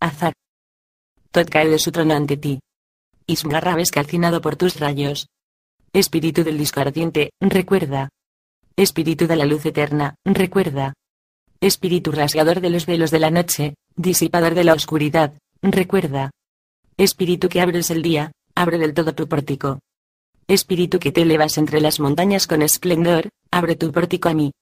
Azar. 0.00 0.32
Tot 1.30 1.50
cae 1.50 1.68
de 1.68 1.78
su 1.78 1.92
trono 1.92 2.14
ante 2.14 2.36
ti. 2.36 2.60
Ismgarrab 3.30 3.78
es 3.78 3.90
calcinado 3.90 4.40
por 4.40 4.56
tus 4.56 4.80
rayos. 4.80 5.28
Espíritu 5.92 6.44
del 6.44 6.56
disco 6.56 6.80
ardiente, 6.80 7.30
recuerda. 7.40 8.08
Espíritu 8.74 9.26
de 9.26 9.36
la 9.36 9.44
luz 9.44 9.66
eterna, 9.66 10.14
recuerda. 10.24 10.94
Espíritu 11.60 12.10
rasgador 12.10 12.62
de 12.62 12.70
los 12.70 12.86
velos 12.86 13.10
de 13.10 13.18
la 13.18 13.30
noche, 13.30 13.74
disipador 13.96 14.54
de 14.54 14.64
la 14.64 14.72
oscuridad, 14.72 15.34
recuerda. 15.60 16.30
Espíritu 16.96 17.50
que 17.50 17.60
abres 17.60 17.90
el 17.90 18.00
día, 18.00 18.32
abre 18.54 18.78
del 18.78 18.94
todo 18.94 19.14
tu 19.14 19.28
pórtico. 19.28 19.80
Espíritu 20.46 20.98
que 20.98 21.12
te 21.12 21.20
elevas 21.20 21.58
entre 21.58 21.82
las 21.82 22.00
montañas 22.00 22.46
con 22.46 22.62
esplendor, 22.62 23.28
abre 23.50 23.76
tu 23.76 23.92
pórtico 23.92 24.30
a 24.30 24.34
mí. 24.34 24.52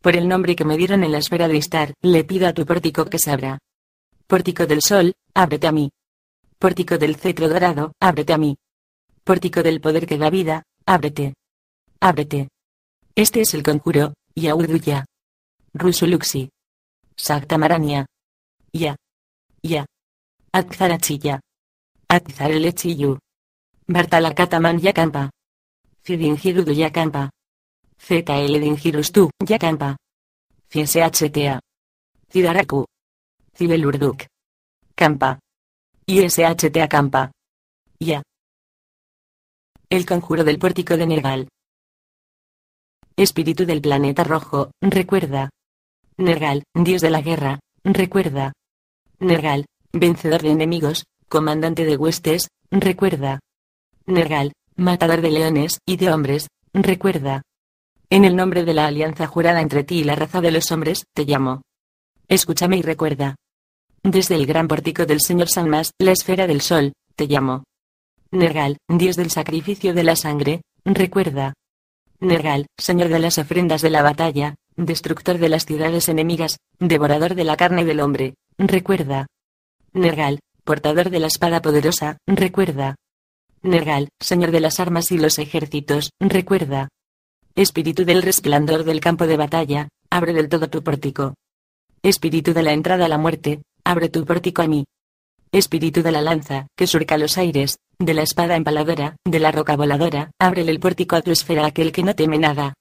Por 0.00 0.16
el 0.16 0.26
nombre 0.26 0.56
que 0.56 0.64
me 0.64 0.76
dieron 0.76 1.04
en 1.04 1.12
la 1.12 1.18
esfera 1.18 1.46
de 1.46 1.58
estar, 1.58 1.94
le 2.02 2.24
pido 2.24 2.48
a 2.48 2.54
tu 2.54 2.66
pórtico 2.66 3.04
que 3.04 3.20
se 3.20 3.30
abra. 3.30 3.60
Pórtico 4.26 4.66
del 4.66 4.80
sol, 4.82 5.12
ábrete 5.32 5.68
a 5.68 5.72
mí. 5.72 5.90
Pórtico 6.60 6.98
del 6.98 7.16
cetro 7.16 7.48
dorado, 7.48 7.94
ábrete 8.00 8.34
a 8.34 8.36
mí. 8.36 8.58
Pórtico 9.24 9.62
del 9.62 9.80
poder 9.80 10.06
que 10.06 10.18
da 10.18 10.28
vida, 10.28 10.64
ábrete. 10.84 11.32
Ábrete. 12.00 12.50
Este 13.14 13.40
es 13.40 13.54
el 13.54 13.62
conjuro, 13.62 14.12
Yauduya. 14.34 15.06
Rusuluxi. 15.72 16.50
Saktamarania. 17.16 18.04
Ya. 18.74 18.94
Ya. 19.62 19.86
Adzarachilla. 20.52 21.40
Adzarelechiyu. 22.08 23.18
Bartalakataman 23.88 24.80
Yakampa. 24.80 25.30
Fidingirudu 26.02 26.72
Yakampa. 26.72 27.30
ZL 27.98 28.54
Yakampa. 29.48 29.96
CSHTA. 30.68 31.60
Cidaraku. 32.28 32.84
Cibelurduk. 33.54 34.26
Campa. 34.94 35.38
ISHTA 36.12 36.88
Campa. 36.88 37.30
Ya. 38.00 38.20
El 39.88 40.04
conjuro 40.06 40.42
del 40.42 40.58
pórtico 40.58 40.96
de 40.96 41.06
Nergal. 41.06 41.48
Espíritu 43.14 43.64
del 43.64 43.80
planeta 43.80 44.24
rojo, 44.24 44.72
recuerda. 44.80 45.50
Nergal, 46.16 46.64
dios 46.74 47.00
de 47.00 47.10
la 47.10 47.20
guerra, 47.20 47.60
recuerda. 47.84 48.52
Nergal, 49.20 49.66
vencedor 49.92 50.42
de 50.42 50.50
enemigos, 50.50 51.04
comandante 51.28 51.84
de 51.84 51.96
huestes, 51.96 52.48
recuerda. 52.72 53.38
Nergal, 54.06 54.52
matador 54.74 55.20
de 55.20 55.30
leones 55.30 55.78
y 55.86 55.96
de 55.96 56.12
hombres, 56.12 56.48
recuerda. 56.72 57.42
En 58.08 58.24
el 58.24 58.34
nombre 58.34 58.64
de 58.64 58.74
la 58.74 58.88
alianza 58.88 59.28
jurada 59.28 59.60
entre 59.60 59.84
ti 59.84 60.00
y 60.00 60.04
la 60.04 60.16
raza 60.16 60.40
de 60.40 60.50
los 60.50 60.72
hombres, 60.72 61.04
te 61.14 61.24
llamo. 61.24 61.62
Escúchame 62.26 62.78
y 62.78 62.82
recuerda. 62.82 63.36
Desde 64.02 64.34
el 64.34 64.46
gran 64.46 64.66
pórtico 64.66 65.04
del 65.04 65.20
Señor 65.20 65.48
Sanmas, 65.48 65.92
la 65.98 66.12
esfera 66.12 66.46
del 66.46 66.62
sol, 66.62 66.94
te 67.16 67.26
llamo. 67.26 67.64
Nergal, 68.30 68.78
dios 68.88 69.16
del 69.16 69.30
sacrificio 69.30 69.92
de 69.92 70.04
la 70.04 70.16
sangre, 70.16 70.62
recuerda. 70.86 71.52
Nergal, 72.18 72.66
señor 72.78 73.08
de 73.08 73.18
las 73.18 73.36
ofrendas 73.36 73.82
de 73.82 73.90
la 73.90 74.02
batalla, 74.02 74.54
destructor 74.76 75.36
de 75.36 75.50
las 75.50 75.66
ciudades 75.66 76.08
enemigas, 76.08 76.58
devorador 76.78 77.34
de 77.34 77.44
la 77.44 77.58
carne 77.58 77.84
del 77.84 78.00
hombre, 78.00 78.36
recuerda. 78.56 79.26
Nergal, 79.92 80.40
portador 80.64 81.10
de 81.10 81.20
la 81.20 81.26
espada 81.26 81.60
poderosa, 81.60 82.16
recuerda. 82.26 82.96
Nergal, 83.62 84.08
señor 84.18 84.50
de 84.50 84.60
las 84.60 84.80
armas 84.80 85.12
y 85.12 85.18
los 85.18 85.38
ejércitos, 85.38 86.10
recuerda. 86.20 86.88
Espíritu 87.54 88.06
del 88.06 88.22
resplandor 88.22 88.84
del 88.84 89.00
campo 89.00 89.26
de 89.26 89.36
batalla, 89.36 89.88
abre 90.08 90.32
del 90.32 90.48
todo 90.48 90.70
tu 90.70 90.82
pórtico. 90.82 91.34
Espíritu 92.02 92.54
de 92.54 92.62
la 92.62 92.72
entrada 92.72 93.04
a 93.04 93.08
la 93.08 93.18
muerte, 93.18 93.60
abre 93.90 94.08
tu 94.08 94.24
pórtico 94.24 94.62
a 94.62 94.68
mí. 94.68 94.84
Espíritu 95.50 96.02
de 96.02 96.12
la 96.12 96.22
lanza, 96.22 96.68
que 96.76 96.86
surca 96.86 97.18
los 97.18 97.36
aires, 97.38 97.78
de 97.98 98.14
la 98.14 98.22
espada 98.22 98.54
empaladora, 98.54 99.16
de 99.24 99.40
la 99.40 99.50
roca 99.50 99.74
voladora, 99.76 100.30
ábrele 100.38 100.70
el 100.70 100.78
pórtico 100.78 101.16
a 101.16 101.22
tu 101.22 101.32
esfera 101.32 101.66
aquel 101.66 101.90
que 101.90 102.04
no 102.04 102.14
teme 102.14 102.38
nada. 102.38 102.74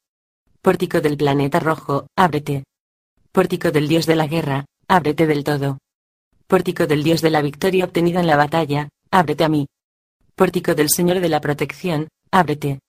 Pórtico 0.62 1.02
del 1.02 1.18
planeta 1.18 1.60
rojo, 1.60 2.06
ábrete. 2.16 2.64
Pórtico 3.32 3.72
del 3.72 3.88
dios 3.88 4.06
de 4.06 4.16
la 4.16 4.28
guerra, 4.28 4.66
ábrete 4.88 5.26
del 5.26 5.44
todo. 5.44 5.80
Pórtico 6.46 6.86
del 6.86 7.04
dios 7.04 7.22
de 7.22 7.32
la 7.32 7.42
victoria 7.42 7.86
obtenida 7.86 8.20
en 8.20 8.28
la 8.28 8.38
batalla, 8.38 8.90
ábrete 9.10 9.44
a 9.44 9.50
mí. 9.50 9.66
Pórtico 10.36 10.76
del 10.76 10.90
señor 10.90 11.22
de 11.22 11.30
la 11.30 11.42
protección, 11.42 12.08
ábrete. 12.30 12.82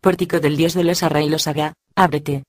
Pórtico 0.00 0.40
del 0.40 0.56
dios 0.56 0.74
de 0.74 0.82
los 0.82 1.04
arra 1.04 1.22
y 1.22 1.28
los 1.28 1.46
haga, 1.46 1.74
ábrete. 1.94 2.42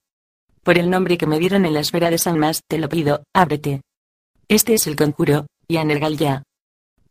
Por 0.64 0.76
el 0.76 0.90
nombre 0.90 1.16
que 1.16 1.28
me 1.28 1.38
dieron 1.38 1.66
en 1.66 1.74
la 1.74 1.80
esfera 1.80 2.10
de 2.10 2.18
Salmas, 2.18 2.62
te 2.66 2.78
lo 2.78 2.88
pido, 2.88 3.22
ábrete. 3.32 3.80
Este 4.48 4.74
es 4.74 4.86
el 4.86 4.96
conjuro, 4.96 5.46
y 5.68 5.76
Anergal 5.76 6.16
ya 6.16 6.42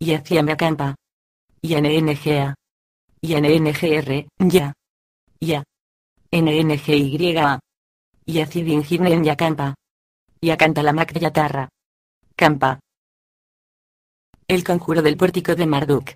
y 0.04 0.14
hacia 0.14 0.44
Macampa. 0.44 0.96
Y 1.62 1.76
NNGA. 1.76 2.56
Y 3.22 3.36
NNGR, 3.36 4.28
ya. 4.38 4.74
Ya. 5.40 5.64
NNGY. 6.32 7.60
Y 8.26 8.42
Acidingirne 8.42 9.14
en 9.14 9.24
Yacampa. 9.24 9.76
Y 10.42 10.50
Acantalamak 10.50 11.18
Yatarra. 11.18 11.70
Campa. 12.36 12.80
El 14.48 14.64
conjuro 14.66 15.02
del 15.02 15.16
pórtico 15.16 15.56
de 15.56 15.66
Marduk. 15.68 16.12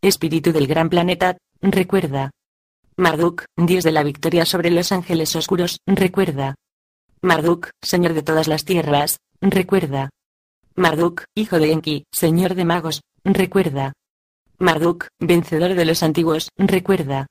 Espíritu 0.00 0.52
del 0.52 0.68
gran 0.68 0.88
planeta, 0.88 1.36
recuerda. 1.60 2.30
Marduk, 2.96 3.44
dios 3.56 3.82
de 3.82 3.92
la 3.92 4.04
victoria 4.04 4.44
sobre 4.44 4.70
los 4.70 4.92
ángeles 4.92 5.34
oscuros, 5.34 5.78
recuerda. 5.86 6.54
Marduk, 7.20 7.70
señor 7.82 8.14
de 8.14 8.22
todas 8.22 8.46
las 8.46 8.64
tierras, 8.64 9.18
recuerda. 9.42 10.08
Marduk, 10.74 11.24
hijo 11.34 11.58
de 11.58 11.72
Enki, 11.72 12.04
señor 12.10 12.54
de 12.54 12.64
magos, 12.64 13.02
recuerda. 13.24 13.92
Marduk, 14.58 15.08
vencedor 15.18 15.74
de 15.74 15.84
los 15.84 16.02
antiguos, 16.02 16.48
recuerda. 16.56 17.26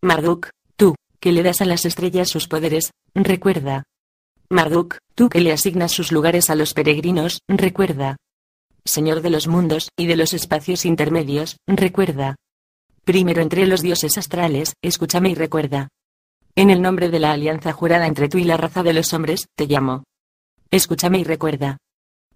Marduk, 0.00 0.50
tú, 0.76 0.94
que 1.18 1.32
le 1.32 1.42
das 1.42 1.60
a 1.60 1.66
las 1.66 1.84
estrellas 1.84 2.28
sus 2.28 2.48
poderes, 2.48 2.92
recuerda. 3.14 3.84
Marduk, 4.48 4.98
tú 5.14 5.28
que 5.28 5.40
le 5.40 5.52
asignas 5.52 5.92
sus 5.92 6.10
lugares 6.10 6.48
a 6.48 6.54
los 6.54 6.72
peregrinos, 6.72 7.40
recuerda. 7.48 8.16
Señor 8.84 9.20
de 9.20 9.30
los 9.30 9.46
mundos 9.46 9.90
y 9.96 10.06
de 10.06 10.16
los 10.16 10.32
espacios 10.32 10.86
intermedios, 10.86 11.58
recuerda. 11.66 12.36
Primero 13.04 13.42
entre 13.42 13.66
los 13.66 13.82
dioses 13.82 14.16
astrales, 14.16 14.74
escúchame 14.82 15.30
y 15.30 15.34
recuerda. 15.34 15.88
En 16.54 16.70
el 16.70 16.80
nombre 16.82 17.10
de 17.10 17.18
la 17.18 17.32
alianza 17.32 17.72
jurada 17.72 18.06
entre 18.06 18.28
tú 18.28 18.38
y 18.38 18.44
la 18.44 18.56
raza 18.56 18.82
de 18.82 18.92
los 18.92 19.12
hombres, 19.12 19.46
te 19.56 19.66
llamo. 19.66 20.04
Escúchame 20.72 21.18
y 21.18 21.24
recuerda. 21.24 21.78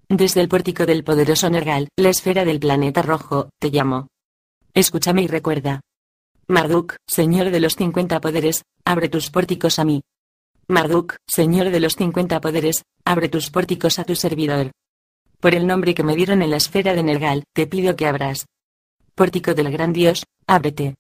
Desde 0.09 0.41
el 0.41 0.49
pórtico 0.49 0.87
del 0.87 1.05
poderoso 1.05 1.49
Nergal, 1.49 1.89
la 1.97 2.09
esfera 2.09 2.45
del 2.45 2.59
planeta 2.59 3.01
rojo, 3.01 3.51
te 3.61 3.71
llamo. 3.71 4.09
Escúchame 4.75 5.23
y 5.23 5.29
recuerda. 5.29 5.83
Marduk, 6.49 6.97
señor 7.07 7.51
de 7.51 7.61
los 7.61 7.77
cincuenta 7.77 8.21
poderes, 8.21 8.65
abre 8.85 9.09
tus 9.09 9.31
pórticos 9.31 9.79
a 9.79 9.85
mí. 9.85 10.03
Marduk, 10.67 11.15
señor 11.29 11.71
de 11.71 11.79
los 11.79 11.95
cincuenta 11.95 12.41
poderes, 12.41 12.83
abre 13.05 13.29
tus 13.29 13.51
pórticos 13.51 14.01
a 14.01 14.05
tu 14.05 14.17
servidor. 14.17 14.73
Por 15.39 15.55
el 15.55 15.69
nombre 15.69 15.95
que 15.95 16.03
me 16.03 16.17
dieron 16.17 16.43
en 16.43 16.51
la 16.51 16.57
esfera 16.57 16.95
de 16.95 17.05
Nergal, 17.05 17.45
te 17.55 17.69
pido 17.69 17.95
que 17.95 18.07
abras. 18.07 18.47
Pórtico 19.15 19.55
del 19.55 19.71
gran 19.71 19.93
Dios, 19.93 20.25
ábrete. 20.49 20.97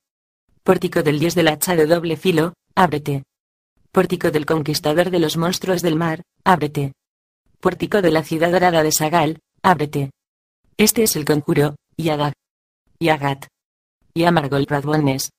Pórtico 0.62 1.02
del 1.02 1.18
Dios 1.18 1.34
del 1.34 1.48
hacha 1.48 1.74
de 1.74 1.86
doble 1.86 2.16
filo, 2.16 2.54
ábrete. 2.76 3.24
Pórtico 3.90 4.30
del 4.30 4.46
conquistador 4.46 5.10
de 5.10 5.18
los 5.18 5.36
monstruos 5.36 5.82
del 5.82 5.96
mar, 5.96 6.22
ábrete. 6.44 6.92
Pórtico 7.64 8.02
de 8.02 8.10
la 8.10 8.22
ciudad 8.22 8.52
dorada 8.52 8.82
de 8.82 8.92
Sagal, 8.92 9.40
ábrete. 9.62 10.10
Este 10.76 11.02
es 11.02 11.16
el 11.16 11.24
conjuro, 11.24 11.76
Yadag. 11.96 12.34
Yagat. 13.00 13.46
Yamargol 14.14 14.66
Pradwones. 14.66 15.30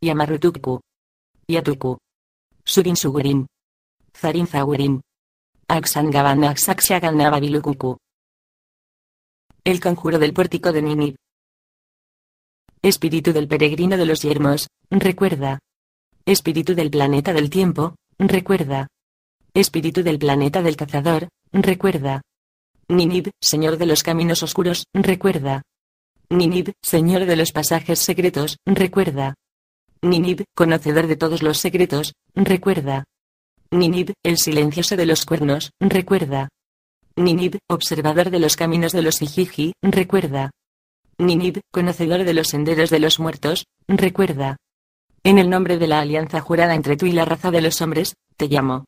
Yamarutukpu. 0.00 0.80
Yatuku. 1.46 1.98
Surin 2.64 2.96
Sugurin. 2.96 3.48
Zarin 4.16 4.46
Zagurin. 4.46 5.02
Axangaban 5.68 6.44
Axaxiagan 6.44 7.18
Nababilukuku. 7.18 7.98
El 9.62 9.80
conjuro 9.80 10.18
del 10.18 10.32
pórtico 10.32 10.72
de 10.72 10.80
Ninib. 10.80 11.16
Espíritu 12.80 13.34
del 13.34 13.46
peregrino 13.46 13.98
de 13.98 14.06
los 14.06 14.22
yermos, 14.22 14.68
recuerda. 14.88 15.58
Espíritu 16.24 16.74
del 16.74 16.90
planeta 16.90 17.34
del 17.34 17.50
tiempo, 17.50 17.94
recuerda. 18.18 18.88
Espíritu 19.52 20.02
del 20.02 20.18
planeta 20.18 20.62
del 20.62 20.76
cazador, 20.76 21.28
recuerda. 21.52 22.22
Ninib, 22.88 23.30
señor 23.40 23.76
de 23.76 23.86
los 23.86 24.02
caminos 24.02 24.42
oscuros, 24.42 24.84
recuerda. 24.94 25.62
Ninib, 26.30 26.72
señor 26.82 27.26
de 27.26 27.36
los 27.36 27.52
pasajes 27.52 27.98
secretos, 27.98 28.58
recuerda. 28.66 29.34
Ninib, 30.02 30.44
conocedor 30.54 31.06
de 31.06 31.16
todos 31.16 31.42
los 31.42 31.58
secretos, 31.58 32.14
recuerda. 32.34 33.04
Ninib, 33.70 34.14
el 34.22 34.38
silencioso 34.38 34.96
de 34.96 35.06
los 35.06 35.26
cuernos, 35.26 35.70
recuerda. 35.80 36.48
Ninib, 37.16 37.58
observador 37.68 38.30
de 38.30 38.38
los 38.38 38.56
caminos 38.56 38.92
de 38.92 39.02
los 39.02 39.20
Ijiji, 39.20 39.72
recuerda. 39.82 40.50
Ninib, 41.18 41.60
conocedor 41.72 42.24
de 42.24 42.32
los 42.32 42.48
senderos 42.48 42.90
de 42.90 43.00
los 43.00 43.18
muertos, 43.18 43.66
recuerda. 43.88 44.56
En 45.24 45.38
el 45.38 45.50
nombre 45.50 45.78
de 45.78 45.88
la 45.88 46.00
alianza 46.00 46.40
jurada 46.40 46.74
entre 46.74 46.96
tú 46.96 47.06
y 47.06 47.12
la 47.12 47.24
raza 47.24 47.50
de 47.50 47.60
los 47.60 47.82
hombres, 47.82 48.14
te 48.36 48.46
llamo. 48.46 48.84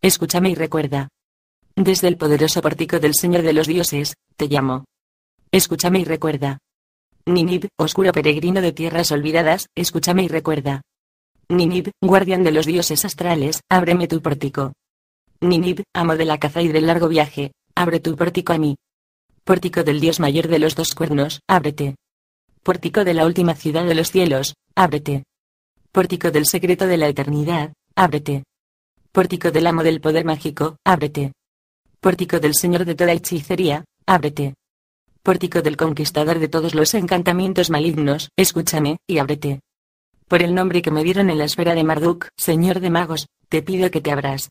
Escúchame 0.00 0.50
y 0.50 0.54
recuerda. 0.54 1.08
Desde 1.80 2.08
el 2.08 2.16
poderoso 2.16 2.60
pórtico 2.60 2.98
del 2.98 3.14
Señor 3.14 3.42
de 3.42 3.52
los 3.52 3.68
dioses, 3.68 4.16
te 4.36 4.48
llamo. 4.48 4.84
Escúchame 5.52 6.00
y 6.00 6.04
recuerda. 6.04 6.58
Ninib, 7.24 7.68
oscuro 7.78 8.10
peregrino 8.10 8.60
de 8.60 8.72
tierras 8.72 9.12
olvidadas, 9.12 9.68
escúchame 9.76 10.24
y 10.24 10.28
recuerda. 10.28 10.82
Ninib, 11.48 11.92
guardián 12.00 12.42
de 12.42 12.50
los 12.50 12.66
dioses 12.66 13.04
astrales, 13.04 13.60
ábreme 13.70 14.08
tu 14.08 14.20
pórtico. 14.20 14.72
Ninib, 15.40 15.84
amo 15.94 16.16
de 16.16 16.24
la 16.24 16.38
caza 16.38 16.62
y 16.62 16.66
del 16.66 16.88
largo 16.88 17.06
viaje, 17.06 17.52
abre 17.76 18.00
tu 18.00 18.16
pórtico 18.16 18.52
a 18.52 18.58
mí. 18.58 18.74
Pórtico 19.44 19.84
del 19.84 20.00
Dios 20.00 20.18
mayor 20.18 20.48
de 20.48 20.58
los 20.58 20.74
dos 20.74 20.96
cuernos, 20.96 21.42
ábrete. 21.46 21.94
Pórtico 22.64 23.04
de 23.04 23.14
la 23.14 23.24
última 23.24 23.54
ciudad 23.54 23.84
de 23.84 23.94
los 23.94 24.10
cielos, 24.10 24.54
ábrete. 24.74 25.22
Pórtico 25.92 26.32
del 26.32 26.46
secreto 26.46 26.88
de 26.88 26.96
la 26.96 27.06
eternidad, 27.06 27.72
ábrete. 27.94 28.42
Pórtico 29.12 29.52
del 29.52 29.68
amo 29.68 29.84
del 29.84 30.00
poder 30.00 30.24
mágico, 30.24 30.76
ábrete. 30.84 31.34
Pórtico 32.00 32.38
del 32.38 32.54
Señor 32.54 32.84
de 32.84 32.94
toda 32.94 33.12
hechicería, 33.12 33.84
ábrete. 34.06 34.54
Pórtico 35.24 35.62
del 35.62 35.76
conquistador 35.76 36.38
de 36.38 36.46
todos 36.46 36.72
los 36.74 36.94
encantamientos 36.94 37.70
malignos, 37.70 38.30
escúchame, 38.36 38.98
y 39.08 39.18
ábrete. 39.18 39.60
Por 40.28 40.42
el 40.42 40.54
nombre 40.54 40.80
que 40.80 40.92
me 40.92 41.02
dieron 41.02 41.28
en 41.28 41.38
la 41.38 41.44
esfera 41.44 41.74
de 41.74 41.82
Marduk, 41.82 42.28
Señor 42.36 42.78
de 42.78 42.90
magos, 42.90 43.26
te 43.48 43.62
pido 43.62 43.90
que 43.90 44.00
te 44.00 44.12
abras. 44.12 44.50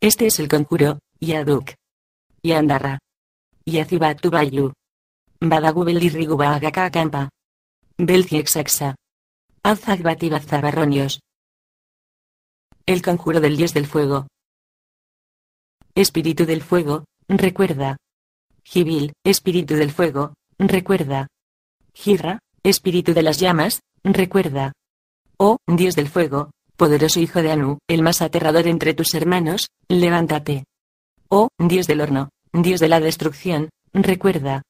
Este 0.00 0.26
es 0.26 0.40
el 0.40 0.48
conjuro, 0.48 0.98
Yaduk. 1.20 1.70
Yandarra. 2.42 2.98
Yazibatubayu. 3.64 4.72
Badagubelirriguba 5.40 6.56
agakakamba. 6.56 7.30
Belciexaxa. 7.96 8.96
Azagbatibazzabarronios. 9.62 11.20
El 12.86 13.02
conjuro 13.02 13.40
del 13.40 13.56
dios 13.56 13.72
del 13.72 13.86
fuego. 13.86 14.26
Espíritu 15.94 16.46
del 16.46 16.62
fuego, 16.62 17.04
recuerda. 17.28 17.98
Gibil, 18.64 19.12
espíritu 19.24 19.74
del 19.74 19.90
fuego, 19.90 20.32
recuerda. 20.58 21.28
Girra, 21.92 22.38
espíritu 22.62 23.12
de 23.12 23.22
las 23.22 23.38
llamas, 23.38 23.80
recuerda. 24.02 24.72
Oh, 25.36 25.58
Dios 25.66 25.94
del 25.94 26.08
fuego, 26.08 26.50
poderoso 26.78 27.20
hijo 27.20 27.42
de 27.42 27.52
Anu, 27.52 27.78
el 27.88 28.00
más 28.00 28.22
aterrador 28.22 28.68
entre 28.68 28.94
tus 28.94 29.12
hermanos, 29.14 29.66
levántate. 29.88 30.64
Oh, 31.28 31.48
Dios 31.58 31.86
del 31.86 32.00
horno, 32.00 32.30
Dios 32.54 32.80
de 32.80 32.88
la 32.88 32.98
destrucción, 32.98 33.68
recuerda. 33.92 34.62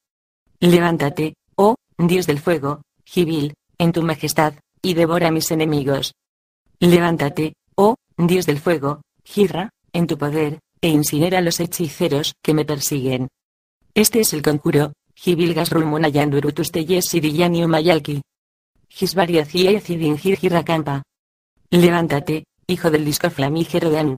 Levántate, 0.59 1.35
oh, 1.55 1.75
Dios 1.97 2.27
del 2.27 2.39
fuego, 2.39 2.81
Gibil, 3.05 3.53
en 3.77 3.93
tu 3.93 4.03
majestad, 4.03 4.55
y 4.81 4.93
devora 4.93 5.29
a 5.29 5.31
mis 5.31 5.51
enemigos. 5.51 6.15
Levántate, 6.81 7.53
oh, 7.75 7.95
Dios 8.17 8.45
del 8.45 8.59
fuego, 8.59 9.03
Girra, 9.23 9.69
en 9.93 10.07
tu 10.07 10.17
poder, 10.17 10.59
e 10.83 10.89
incinera 10.89 11.37
a 11.37 11.41
los 11.41 11.61
hechiceros 11.61 12.35
que 12.43 12.53
me 12.53 12.65
persiguen. 12.65 13.29
Este 13.95 14.19
es 14.19 14.33
el 14.33 14.41
conjuro, 14.41 14.91
Gibilgas 15.15 15.69
Rulmunayandurutus 15.69 16.71
Teyes 16.71 17.05
Siriyani 17.05 17.63
Umayalki. 17.63 18.21
Gisbariacia 18.89 19.79
Cidingir. 19.79 20.37
Levántate, 21.71 22.43
hijo 22.67 22.91
del 22.91 23.05
disco 23.05 23.29
flamígero 23.29 23.89
de 23.89 23.99
Anu. 23.99 24.15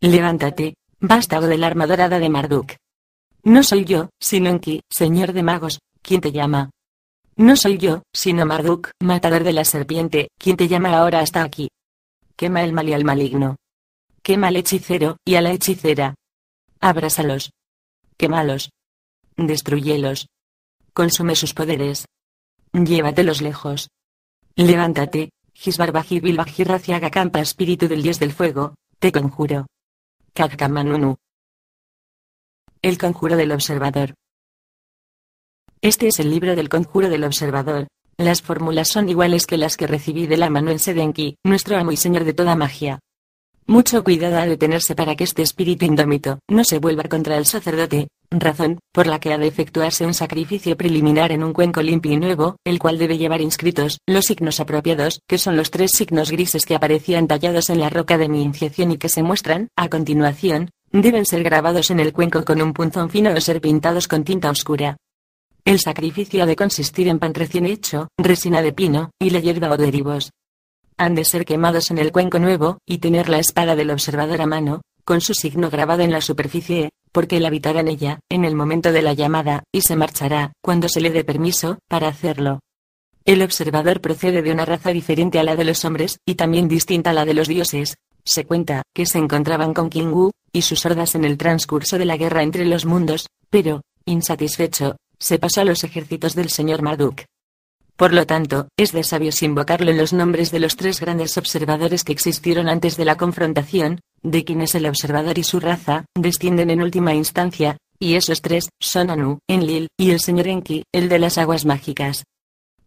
Levántate, 0.00 0.74
vástago 1.00 1.46
de 1.46 1.58
la 1.58 1.66
arma 1.66 1.86
dorada 1.86 2.18
de 2.18 2.30
Marduk. 2.30 2.72
No 3.42 3.62
soy 3.62 3.84
yo, 3.84 4.08
sino 4.18 4.48
Enki, 4.48 4.80
señor 4.88 5.34
de 5.34 5.42
magos, 5.42 5.80
quien 6.00 6.22
te 6.22 6.32
llama. 6.32 6.70
No 7.36 7.56
soy 7.56 7.76
yo, 7.76 8.04
sino 8.14 8.46
Marduk, 8.46 8.90
matador 9.02 9.44
de 9.44 9.52
la 9.52 9.66
serpiente, 9.66 10.28
quien 10.38 10.56
te 10.56 10.66
llama 10.66 10.96
ahora 10.96 11.20
hasta 11.20 11.42
aquí. 11.42 11.68
Quema 12.36 12.64
el 12.64 12.72
mal 12.72 12.88
y 12.88 12.94
al 12.94 13.04
maligno. 13.04 13.56
Quema 14.22 14.48
al 14.48 14.56
hechicero, 14.56 15.16
y 15.24 15.36
a 15.36 15.40
la 15.40 15.52
hechicera. 15.52 16.14
Abrásalos. 16.80 17.52
Quémalos. 18.16 18.70
Destruyelos. 19.36 20.28
Consume 20.92 21.34
sus 21.36 21.54
poderes. 21.54 22.06
Llévatelos 22.72 23.40
lejos. 23.40 23.88
Levántate, 24.56 25.30
Gisbarbaji 25.54 26.20
Bilbajirraciaga 26.20 27.10
Campa 27.10 27.40
Espíritu 27.40 27.88
del 27.88 28.02
Dios 28.02 28.18
del 28.18 28.32
Fuego, 28.32 28.74
te 28.98 29.12
conjuro. 29.12 29.66
Kakamanunu. 30.34 31.16
El 32.82 32.98
conjuro 32.98 33.36
del 33.36 33.52
observador. 33.52 34.14
Este 35.82 36.08
es 36.08 36.20
el 36.20 36.30
libro 36.30 36.56
del 36.56 36.68
conjuro 36.68 37.08
del 37.08 37.24
observador. 37.24 37.88
Las 38.16 38.42
fórmulas 38.42 38.88
son 38.88 39.08
iguales 39.08 39.46
que 39.46 39.56
las 39.56 39.76
que 39.76 39.86
recibí 39.86 40.26
de 40.26 40.36
la 40.36 40.50
mano 40.50 40.70
en 40.70 40.78
Sedenki, 40.78 41.36
nuestro 41.42 41.76
amo 41.78 41.92
y 41.92 41.96
señor 41.96 42.24
de 42.24 42.34
toda 42.34 42.54
magia. 42.54 43.00
Mucho 43.66 44.02
cuidado 44.02 44.38
ha 44.38 44.46
de 44.46 44.56
tenerse 44.56 44.94
para 44.94 45.14
que 45.14 45.24
este 45.24 45.42
espíritu 45.42 45.84
indómito 45.84 46.40
no 46.48 46.64
se 46.64 46.78
vuelva 46.78 47.04
contra 47.04 47.36
el 47.36 47.46
sacerdote, 47.46 48.08
razón 48.30 48.80
por 48.92 49.06
la 49.06 49.20
que 49.20 49.32
ha 49.32 49.38
de 49.38 49.46
efectuarse 49.46 50.04
un 50.04 50.14
sacrificio 50.14 50.76
preliminar 50.76 51.30
en 51.30 51.44
un 51.44 51.52
cuenco 51.52 51.80
limpio 51.82 52.12
y 52.12 52.16
nuevo, 52.16 52.56
el 52.64 52.78
cual 52.78 52.98
debe 52.98 53.18
llevar 53.18 53.40
inscritos 53.40 53.98
los 54.08 54.24
signos 54.24 54.60
apropiados, 54.60 55.20
que 55.28 55.38
son 55.38 55.56
los 55.56 55.70
tres 55.70 55.92
signos 55.92 56.30
grises 56.30 56.66
que 56.66 56.74
aparecían 56.74 57.28
tallados 57.28 57.70
en 57.70 57.80
la 57.80 57.90
roca 57.90 58.18
de 58.18 58.28
mi 58.28 58.42
iniciación 58.42 58.90
y 58.90 58.98
que 58.98 59.08
se 59.08 59.22
muestran, 59.22 59.68
a 59.76 59.88
continuación, 59.88 60.70
Deben 60.92 61.24
ser 61.24 61.44
grabados 61.44 61.92
en 61.92 62.00
el 62.00 62.12
cuenco 62.12 62.44
con 62.44 62.60
un 62.60 62.72
punzón 62.72 63.10
fino 63.10 63.30
o 63.30 63.40
ser 63.40 63.60
pintados 63.60 64.08
con 64.08 64.24
tinta 64.24 64.50
oscura. 64.50 64.96
El 65.64 65.78
sacrificio 65.78 66.42
ha 66.42 66.46
de 66.46 66.56
consistir 66.56 67.06
en 67.06 67.20
pan 67.20 67.32
recién 67.32 67.64
hecho, 67.64 68.08
resina 68.18 68.60
de 68.60 68.72
pino, 68.72 69.12
y 69.20 69.30
la 69.30 69.38
hierba 69.38 69.70
o 69.70 69.76
derivos. 69.76 70.32
Han 71.00 71.14
de 71.14 71.24
ser 71.24 71.46
quemados 71.46 71.90
en 71.90 71.96
el 71.96 72.12
cuenco 72.12 72.38
nuevo, 72.38 72.76
y 72.84 72.98
tener 72.98 73.30
la 73.30 73.38
espada 73.38 73.74
del 73.74 73.90
observador 73.90 74.42
a 74.42 74.46
mano, 74.46 74.82
con 75.06 75.22
su 75.22 75.32
signo 75.32 75.70
grabado 75.70 76.02
en 76.02 76.10
la 76.10 76.20
superficie, 76.20 76.90
porque 77.10 77.38
él 77.38 77.46
habitará 77.46 77.80
en 77.80 77.88
ella, 77.88 78.20
en 78.28 78.44
el 78.44 78.54
momento 78.54 78.92
de 78.92 79.00
la 79.00 79.14
llamada, 79.14 79.62
y 79.72 79.80
se 79.80 79.96
marchará, 79.96 80.52
cuando 80.62 80.90
se 80.90 81.00
le 81.00 81.08
dé 81.08 81.24
permiso, 81.24 81.78
para 81.88 82.08
hacerlo. 82.08 82.60
El 83.24 83.40
observador 83.40 84.02
procede 84.02 84.42
de 84.42 84.52
una 84.52 84.66
raza 84.66 84.90
diferente 84.90 85.38
a 85.38 85.42
la 85.42 85.56
de 85.56 85.64
los 85.64 85.86
hombres, 85.86 86.18
y 86.26 86.34
también 86.34 86.68
distinta 86.68 87.10
a 87.10 87.14
la 87.14 87.24
de 87.24 87.32
los 87.32 87.48
dioses, 87.48 87.96
se 88.22 88.44
cuenta 88.44 88.82
que 88.94 89.06
se 89.06 89.16
encontraban 89.16 89.72
con 89.72 89.88
Kingu 89.88 90.32
y 90.52 90.60
sus 90.60 90.84
hordas 90.84 91.14
en 91.14 91.24
el 91.24 91.38
transcurso 91.38 91.96
de 91.96 92.04
la 92.04 92.18
guerra 92.18 92.42
entre 92.42 92.66
los 92.66 92.84
mundos, 92.84 93.26
pero, 93.48 93.80
insatisfecho, 94.04 94.96
se 95.18 95.38
pasó 95.38 95.62
a 95.62 95.64
los 95.64 95.82
ejércitos 95.82 96.34
del 96.34 96.50
señor 96.50 96.82
Marduk. 96.82 97.22
Por 98.00 98.14
lo 98.14 98.24
tanto, 98.24 98.68
es 98.78 98.92
de 98.92 99.04
sabios 99.04 99.42
invocarlo 99.42 99.90
en 99.90 99.98
los 99.98 100.14
nombres 100.14 100.50
de 100.50 100.58
los 100.58 100.74
tres 100.74 101.00
grandes 101.00 101.36
observadores 101.36 102.02
que 102.02 102.12
existieron 102.12 102.66
antes 102.66 102.96
de 102.96 103.04
la 103.04 103.18
confrontación, 103.18 104.00
de 104.22 104.42
quienes 104.42 104.74
el 104.74 104.86
observador 104.86 105.36
y 105.36 105.42
su 105.42 105.60
raza 105.60 106.06
descienden 106.16 106.70
en 106.70 106.80
última 106.80 107.12
instancia, 107.12 107.76
y 107.98 108.14
esos 108.14 108.40
tres 108.40 108.70
son 108.80 109.10
Anu, 109.10 109.40
Enlil, 109.46 109.88
y 109.98 110.12
el 110.12 110.20
señor 110.20 110.48
Enki, 110.48 110.84
el 110.94 111.10
de 111.10 111.18
las 111.18 111.36
aguas 111.36 111.66
mágicas. 111.66 112.24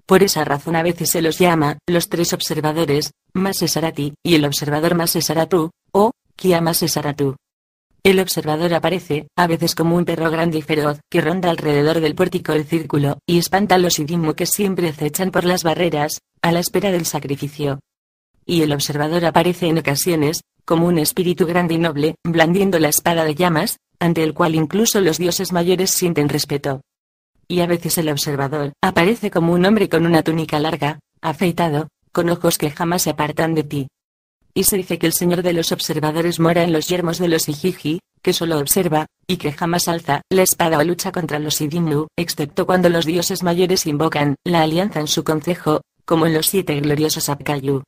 Por 0.07 0.23
esa 0.23 0.45
razón 0.45 0.75
a 0.75 0.81
veces 0.81 1.11
se 1.11 1.21
los 1.21 1.37
llama, 1.37 1.77
los 1.87 2.09
tres 2.09 2.33
observadores, 2.33 3.11
Masesarati, 3.33 4.15
y 4.23 4.33
el 4.33 4.45
observador 4.45 4.95
Masesaratu, 4.95 5.69
o, 5.91 6.09
Kia 6.35 6.59
Masesaratu. 6.59 7.35
El 8.05 8.19
observador 8.19 8.73
aparece, 8.73 9.27
a 9.37 9.47
veces 9.47 9.75
como 9.75 9.95
un 9.95 10.03
perro 10.03 10.29
grande 10.29 10.57
y 10.57 10.61
feroz, 10.61 10.99
que 11.09 11.21
ronda 11.21 11.49
alrededor 11.49 12.01
del 12.01 12.15
pórtico 12.15 12.51
del 12.51 12.65
círculo, 12.65 13.19
y 13.25 13.37
espanta 13.37 13.75
a 13.75 13.77
los 13.77 13.97
Idimu 13.97 14.33
que 14.33 14.45
siempre 14.45 14.89
acechan 14.89 15.31
por 15.31 15.45
las 15.45 15.63
barreras, 15.63 16.19
a 16.41 16.51
la 16.51 16.59
espera 16.59 16.91
del 16.91 17.05
sacrificio. 17.05 17.79
Y 18.45 18.61
el 18.63 18.73
observador 18.73 19.23
aparece 19.23 19.67
en 19.67 19.77
ocasiones, 19.77 20.41
como 20.65 20.87
un 20.87 20.97
espíritu 20.97 21.45
grande 21.45 21.75
y 21.75 21.77
noble, 21.77 22.15
blandiendo 22.25 22.77
la 22.77 22.89
espada 22.89 23.23
de 23.23 23.35
llamas, 23.35 23.77
ante 23.99 24.21
el 24.21 24.33
cual 24.33 24.55
incluso 24.55 24.99
los 24.99 25.17
dioses 25.17 25.53
mayores 25.53 25.91
sienten 25.91 26.27
respeto. 26.27 26.81
Y 27.47 27.61
a 27.61 27.67
veces 27.67 27.97
el 27.97 28.09
observador 28.09 28.73
aparece 28.81 29.31
como 29.31 29.53
un 29.53 29.65
hombre 29.65 29.87
con 29.87 30.05
una 30.05 30.23
túnica 30.23 30.59
larga, 30.59 30.99
afeitado, 31.21 31.87
con 32.11 32.29
ojos 32.29 32.57
que 32.57 32.69
jamás 32.69 33.03
se 33.03 33.11
apartan 33.11 33.55
de 33.55 33.63
ti. 33.63 33.87
Y 34.55 34.65
se 34.65 34.77
dice 34.77 34.99
que 34.99 35.07
el 35.07 35.13
señor 35.13 35.41
de 35.41 35.53
los 35.53 35.71
observadores 35.71 36.39
mora 36.39 36.63
en 36.63 36.73
los 36.73 36.87
yermos 36.87 37.17
de 37.17 37.27
los 37.27 37.49
Ijiji, 37.49 37.99
que 38.21 38.33
solo 38.33 38.59
observa, 38.59 39.07
y 39.27 39.37
que 39.37 39.51
jamás 39.51 39.87
alza 39.87 40.21
la 40.29 40.43
espada 40.43 40.77
o 40.77 40.83
lucha 40.83 41.11
contra 41.11 41.39
los 41.39 41.59
Idinu, 41.59 42.07
excepto 42.17 42.65
cuando 42.65 42.89
los 42.89 43.05
dioses 43.05 43.43
mayores 43.43 43.85
invocan 43.85 44.35
la 44.43 44.61
alianza 44.61 44.99
en 44.99 45.07
su 45.07 45.23
concejo, 45.23 45.81
como 46.05 46.25
en 46.25 46.33
los 46.33 46.47
siete 46.47 46.79
gloriosos 46.79 47.29
Apkayu. 47.29 47.83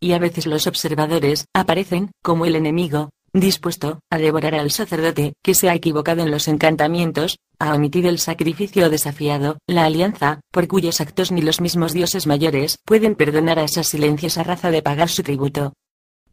Y 0.00 0.12
a 0.12 0.18
veces 0.18 0.46
los 0.46 0.66
observadores 0.66 1.46
aparecen 1.54 2.10
como 2.22 2.46
el 2.46 2.56
enemigo, 2.56 3.10
dispuesto 3.32 4.00
a 4.10 4.18
devorar 4.18 4.54
al 4.54 4.70
sacerdote 4.70 5.34
que 5.42 5.54
se 5.54 5.70
ha 5.70 5.74
equivocado 5.74 6.22
en 6.22 6.30
los 6.30 6.48
encantamientos, 6.48 7.38
a 7.58 7.74
omitir 7.74 8.06
el 8.06 8.18
sacrificio 8.18 8.90
desafiado, 8.90 9.58
la 9.68 9.84
alianza, 9.84 10.40
por 10.50 10.66
cuyos 10.66 11.00
actos 11.00 11.30
ni 11.30 11.42
los 11.42 11.60
mismos 11.60 11.92
dioses 11.92 12.26
mayores 12.26 12.78
pueden 12.84 13.14
perdonar 13.14 13.58
a 13.58 13.64
esa 13.64 13.84
silenciosa 13.84 14.42
raza 14.42 14.70
de 14.70 14.82
pagar 14.82 15.08
su 15.08 15.22
tributo. 15.22 15.72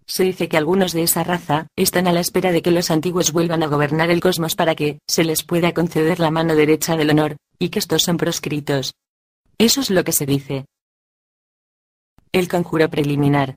Se 0.09 0.23
dice 0.23 0.49
que 0.49 0.57
algunos 0.57 0.91
de 0.91 1.03
esa 1.03 1.23
raza 1.23 1.67
están 1.75 2.07
a 2.07 2.11
la 2.11 2.19
espera 2.19 2.51
de 2.51 2.63
que 2.63 2.71
los 2.71 2.89
antiguos 2.89 3.31
vuelvan 3.31 3.61
a 3.61 3.67
gobernar 3.67 4.09
el 4.09 4.21
cosmos 4.21 4.55
para 4.55 4.73
que 4.73 4.97
se 5.07 5.23
les 5.23 5.43
pueda 5.43 5.71
conceder 5.71 6.19
la 6.19 6.31
mano 6.31 6.55
derecha 6.55 6.97
del 6.97 7.11
honor, 7.11 7.37
y 7.59 7.69
que 7.69 7.77
estos 7.77 8.01
son 8.01 8.17
proscritos. 8.17 8.95
Eso 9.59 9.81
es 9.81 9.91
lo 9.91 10.03
que 10.03 10.11
se 10.11 10.25
dice. 10.25 10.65
El 12.31 12.47
conjuro 12.47 12.89
preliminar. 12.89 13.55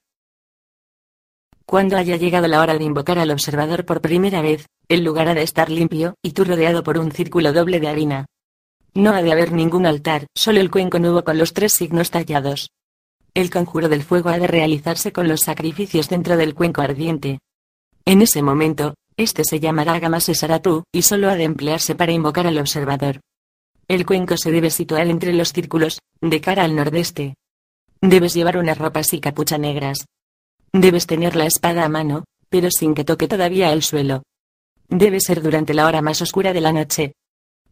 Cuando 1.65 1.97
haya 1.97 2.17
llegado 2.17 2.47
la 2.49 2.61
hora 2.61 2.77
de 2.77 2.85
invocar 2.85 3.19
al 3.19 3.31
observador 3.31 3.87
por 3.87 4.03
primera 4.03 4.43
vez, 4.43 4.67
el 4.89 5.05
lugar 5.05 5.29
ha 5.29 5.35
de 5.35 5.43
estar 5.43 5.71
limpio, 5.71 6.17
y 6.23 6.33
tú 6.33 6.45
rodeado 6.45 6.83
por 6.83 6.99
un 6.99 7.13
círculo 7.13 7.55
doble 7.55 7.81
de 7.81 7.89
harina. 7.89 8.27
No 8.93 9.15
ha 9.15 9.23
de 9.23 9.33
haber 9.33 9.53
ningún 9.53 9.87
altar, 9.87 10.27
solo 10.37 10.61
el 10.61 10.71
cuenco 10.71 10.99
nuevo 10.99 11.25
con 11.25 11.39
los 11.39 11.55
tres 11.55 11.73
signos 11.73 12.11
tallados. 12.11 12.69
El 13.35 13.49
conjuro 13.49 13.89
del 13.89 14.03
fuego 14.03 14.29
ha 14.29 14.39
de 14.39 14.47
realizarse 14.47 15.11
con 15.11 15.27
los 15.27 15.41
sacrificios 15.41 16.09
dentro 16.11 16.37
del 16.37 16.55
cuenco 16.55 16.83
ardiente. 16.83 17.39
En 18.05 18.21
ese 18.21 18.43
momento, 18.43 18.95
este 19.17 19.45
se 19.45 19.59
llamará 19.59 19.99
Gamasesaratu, 19.99 20.85
y 20.93 21.03
solo 21.03 21.31
ha 21.31 21.37
de 21.37 21.45
emplearse 21.45 21.95
para 21.95 22.13
invocar 22.13 22.47
al 22.47 22.59
observador. 22.59 23.21
El 23.89 24.05
cuenco 24.05 24.37
se 24.37 24.51
debe 24.51 24.71
situar 24.71 25.07
entre 25.07 25.33
los 25.33 25.53
círculos, 25.53 26.01
de 26.21 26.41
cara 26.43 26.65
al 26.65 26.77
nordeste. 26.77 27.35
Debes 28.03 28.35
llevar 28.35 28.59
unas 28.59 28.77
ropas 28.77 29.13
y 29.15 29.21
capucha 29.21 29.57
negras. 29.57 30.07
Debes 30.73 31.07
tener 31.07 31.35
la 31.35 31.47
espada 31.47 31.85
a 31.85 31.89
mano, 31.89 32.25
pero 32.51 32.69
sin 32.71 32.95
que 32.95 33.05
toque 33.05 33.29
todavía 33.29 33.73
el 33.73 33.83
suelo. 33.83 34.25
Debe 34.89 35.21
ser 35.21 35.41
durante 35.41 35.73
la 35.73 35.87
hora 35.87 36.03
más 36.03 36.21
oscura 36.21 36.53
de 36.53 36.61
la 36.61 36.73
noche. 36.73 37.15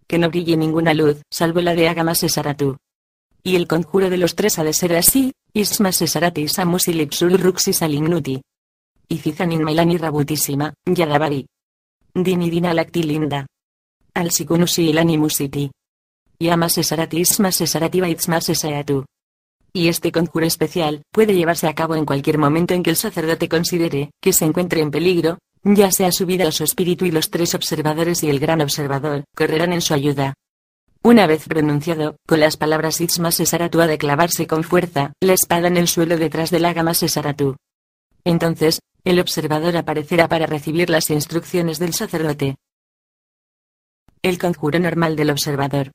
Que 0.07 0.18
no 0.18 0.31
brille 0.31 0.57
ninguna 0.57 0.94
luz, 0.94 1.20
salvo 1.31 1.61
la 1.61 1.75
de 1.75 1.88
Agamasesaratu. 1.88 2.77
Y 3.42 3.57
el 3.57 3.66
conjuro 3.66 4.11
de 4.11 4.18
los 4.18 4.35
tres 4.35 4.59
ha 4.59 4.64
de 4.64 4.74
ser 4.74 4.94
así, 4.96 5.33
Isma 5.55 5.92
Sesarati 5.92 6.46
Samus 6.46 6.88
y 6.88 7.07
Ruxis 7.07 7.83
Alignuti. 7.83 8.42
Y 9.09 9.18
Cizanin 9.18 9.62
Mailani 9.62 9.96
Rabutísima, 9.96 10.74
Yadabari. 10.85 11.46
Dinidina 12.14 12.74
Lactilinda. 12.74 13.46
Alsikunusi 14.14 14.90
Ilani 14.90 15.16
Musiti. 15.16 15.70
Yama 16.38 16.68
Sesarati 16.68 17.20
Isma 17.20 17.50
Sesarati 17.50 18.00
Baitsma 18.00 18.40
Sesayatu. 18.40 19.05
Y 19.72 19.88
este 19.88 20.12
conjuro 20.12 20.46
especial 20.46 21.03
puede 21.12 21.35
llevarse 21.35 21.68
a 21.68 21.74
cabo 21.74 21.94
en 21.94 22.05
cualquier 22.05 22.38
momento 22.38 22.74
en 22.74 22.83
que 22.83 22.90
el 22.90 22.96
sacerdote 22.96 23.48
considere 23.48 24.11
que 24.20 24.33
se 24.33 24.44
encuentre 24.44 24.81
en 24.81 24.90
peligro, 24.90 25.38
ya 25.62 25.90
sea 25.92 26.12
su 26.12 26.26
vida 26.26 26.48
o 26.48 26.53
su 26.53 26.64
espíritu 26.64 27.05
y 27.05 27.11
los 27.11 27.31
tres 27.31 27.55
observadores 27.55 28.22
y 28.22 28.31
el 28.31 28.40
gran 28.40 28.61
observador 28.61 29.24
correrán 29.37 29.72
en 29.72 29.81
su 29.81 29.94
ayuda. 29.94 30.35
Una 31.03 31.27
vez 31.27 31.49
pronunciado, 31.49 32.17
con 32.27 32.41
las 32.41 32.59
palabras 32.59 33.01
Itzma 33.01 33.33
Sesaratu 33.33 33.81
ha 33.81 33.87
de 33.87 33.97
clavarse 33.97 34.47
con 34.47 34.63
fuerza 34.63 35.15
la 35.21 35.33
espada 35.33 35.69
en 35.69 35.79
el 35.79 35.89
suelo 35.89 36.19
detrás 36.19 36.51
de 36.51 36.61
la 36.61 36.75
gama 36.75 36.93
Sesaratu. 36.93 37.57
Entonces, 38.23 38.81
el 39.05 39.19
observador 39.19 39.79
aparecerá 39.79 40.29
para 40.29 40.45
recibir 40.45 40.91
las 40.91 41.09
instrucciones 41.09 41.79
del 41.79 41.95
sacerdote. 41.95 42.57
El 44.21 44.39
conjuro 44.39 44.79
normal 44.79 45.17
del 45.17 45.31
observador. 45.31 45.91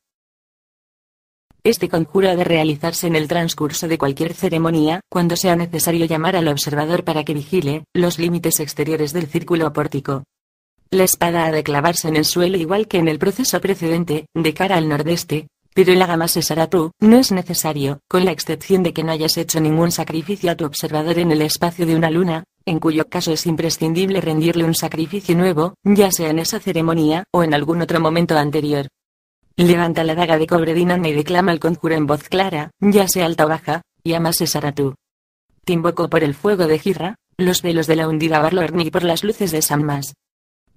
Este 1.64 1.88
conjuro 1.88 2.32
ha 2.32 2.36
de 2.36 2.44
realizarse 2.44 3.06
en 3.06 3.16
el 3.16 3.28
transcurso 3.28 3.88
de 3.88 4.00
cualquier 4.00 4.34
ceremonia, 4.34 5.02
cuando 5.08 5.36
sea 5.36 5.56
necesario 5.56 6.08
llamar 6.08 6.36
al 6.36 6.48
observador 6.48 7.04
para 7.04 7.24
que 7.24 7.36
vigile 7.36 7.86
los 7.94 8.18
límites 8.18 8.60
exteriores 8.60 9.14
del 9.14 9.28
círculo 9.28 9.72
pórtico. 9.72 10.24
La 10.96 11.04
espada 11.04 11.44
ha 11.44 11.52
de 11.52 11.62
clavarse 11.62 12.08
en 12.08 12.16
el 12.16 12.24
suelo 12.24 12.56
igual 12.56 12.88
que 12.88 13.00
en 13.00 13.10
el 13.10 13.20
proceso 13.20 13.60
precedente, 13.60 14.28
de 14.34 14.54
cara 14.54 14.78
al 14.78 14.88
nordeste, 14.88 15.50
pero 15.74 15.92
en 15.92 16.00
la 16.00 16.06
gama 16.06 16.30
Sesaratu, 16.30 16.92
no 17.02 17.18
es 17.18 17.34
necesario, 17.34 18.00
con 18.08 18.24
la 18.24 18.32
excepción 18.32 18.82
de 18.82 18.94
que 18.94 19.04
no 19.04 19.12
hayas 19.12 19.36
hecho 19.36 19.60
ningún 19.60 19.92
sacrificio 19.92 20.50
a 20.50 20.56
tu 20.56 20.64
observador 20.64 21.20
en 21.20 21.34
el 21.34 21.42
espacio 21.42 21.86
de 21.86 21.98
una 21.98 22.10
luna, 22.10 22.46
en 22.66 22.80
cuyo 22.80 23.10
caso 23.10 23.34
es 23.34 23.46
imprescindible 23.46 24.22
rendirle 24.22 24.64
un 24.64 24.74
sacrificio 24.74 25.36
nuevo, 25.36 25.74
ya 25.84 26.12
sea 26.12 26.30
en 26.30 26.40
esa 26.40 26.62
ceremonia 26.62 27.26
o 27.34 27.44
en 27.44 27.54
algún 27.54 27.82
otro 27.82 28.00
momento 28.00 28.38
anterior. 28.38 28.88
Levanta 29.58 30.06
la 30.06 30.16
daga 30.16 30.38
de 30.38 30.48
cobre 30.48 30.74
dinana 30.74 31.10
y 31.10 31.14
declama 31.14 31.52
el 31.52 31.60
conjuro 31.60 31.96
en 31.96 32.08
voz 32.08 32.24
clara, 32.24 32.72
ya 32.80 33.10
sea 33.10 33.26
alta 33.26 33.48
o 33.48 33.50
baja, 33.50 33.82
y 34.02 34.14
ama 34.14 34.32
Sesaratu. 34.32 34.96
Te 35.66 35.74
invoco 35.74 36.10
por 36.10 36.24
el 36.24 36.36
fuego 36.36 36.68
de 36.68 36.80
Girra, 36.80 37.16
los 37.36 37.64
velos 37.64 37.86
de 37.86 37.98
la 37.98 38.08
hundida 38.08 38.40
Barlorni 38.40 38.86
y 38.86 38.92
por 38.92 39.04
las 39.04 39.26
luces 39.26 39.52
de 39.52 39.62
Sammas. 39.62 40.14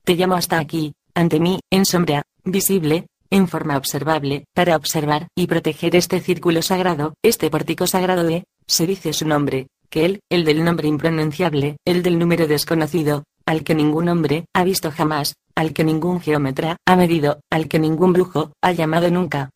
Te 0.09 0.17
llamo 0.17 0.37
hasta 0.37 0.59
aquí, 0.59 0.95
ante 1.15 1.39
mí, 1.39 1.61
en 1.71 1.85
sombra, 1.85 2.23
visible, 2.43 3.09
en 3.29 3.47
forma 3.47 3.77
observable, 3.77 4.47
para 4.55 4.75
observar 4.75 5.29
y 5.37 5.47
proteger 5.47 5.95
este 5.97 6.21
círculo 6.21 6.63
sagrado, 6.63 7.13
este 7.23 7.51
pórtico 7.51 7.87
sagrado 7.87 8.25
de, 8.25 8.45
se 8.67 8.87
dice 8.87 9.13
su 9.13 9.29
nombre, 9.29 9.67
que 9.91 10.07
él, 10.07 10.21
el 10.31 10.47
del 10.47 10.65
nombre 10.65 10.89
impronunciable, 10.89 11.77
el 11.85 12.03
del 12.03 12.19
número 12.19 12.47
desconocido, 12.47 13.25
al 13.45 13.65
que 13.65 13.75
ningún 13.75 14.09
hombre 14.09 14.47
ha 14.55 14.65
visto 14.65 14.91
jamás, 14.91 15.35
al 15.55 15.75
que 15.75 15.85
ningún 15.85 16.23
geómetra 16.23 16.79
ha 16.87 16.97
medido, 16.97 17.41
al 17.51 17.69
que 17.69 17.79
ningún 17.79 18.15
brujo 18.15 18.53
ha 18.63 18.73
llamado 18.73 19.11
nunca. 19.11 19.51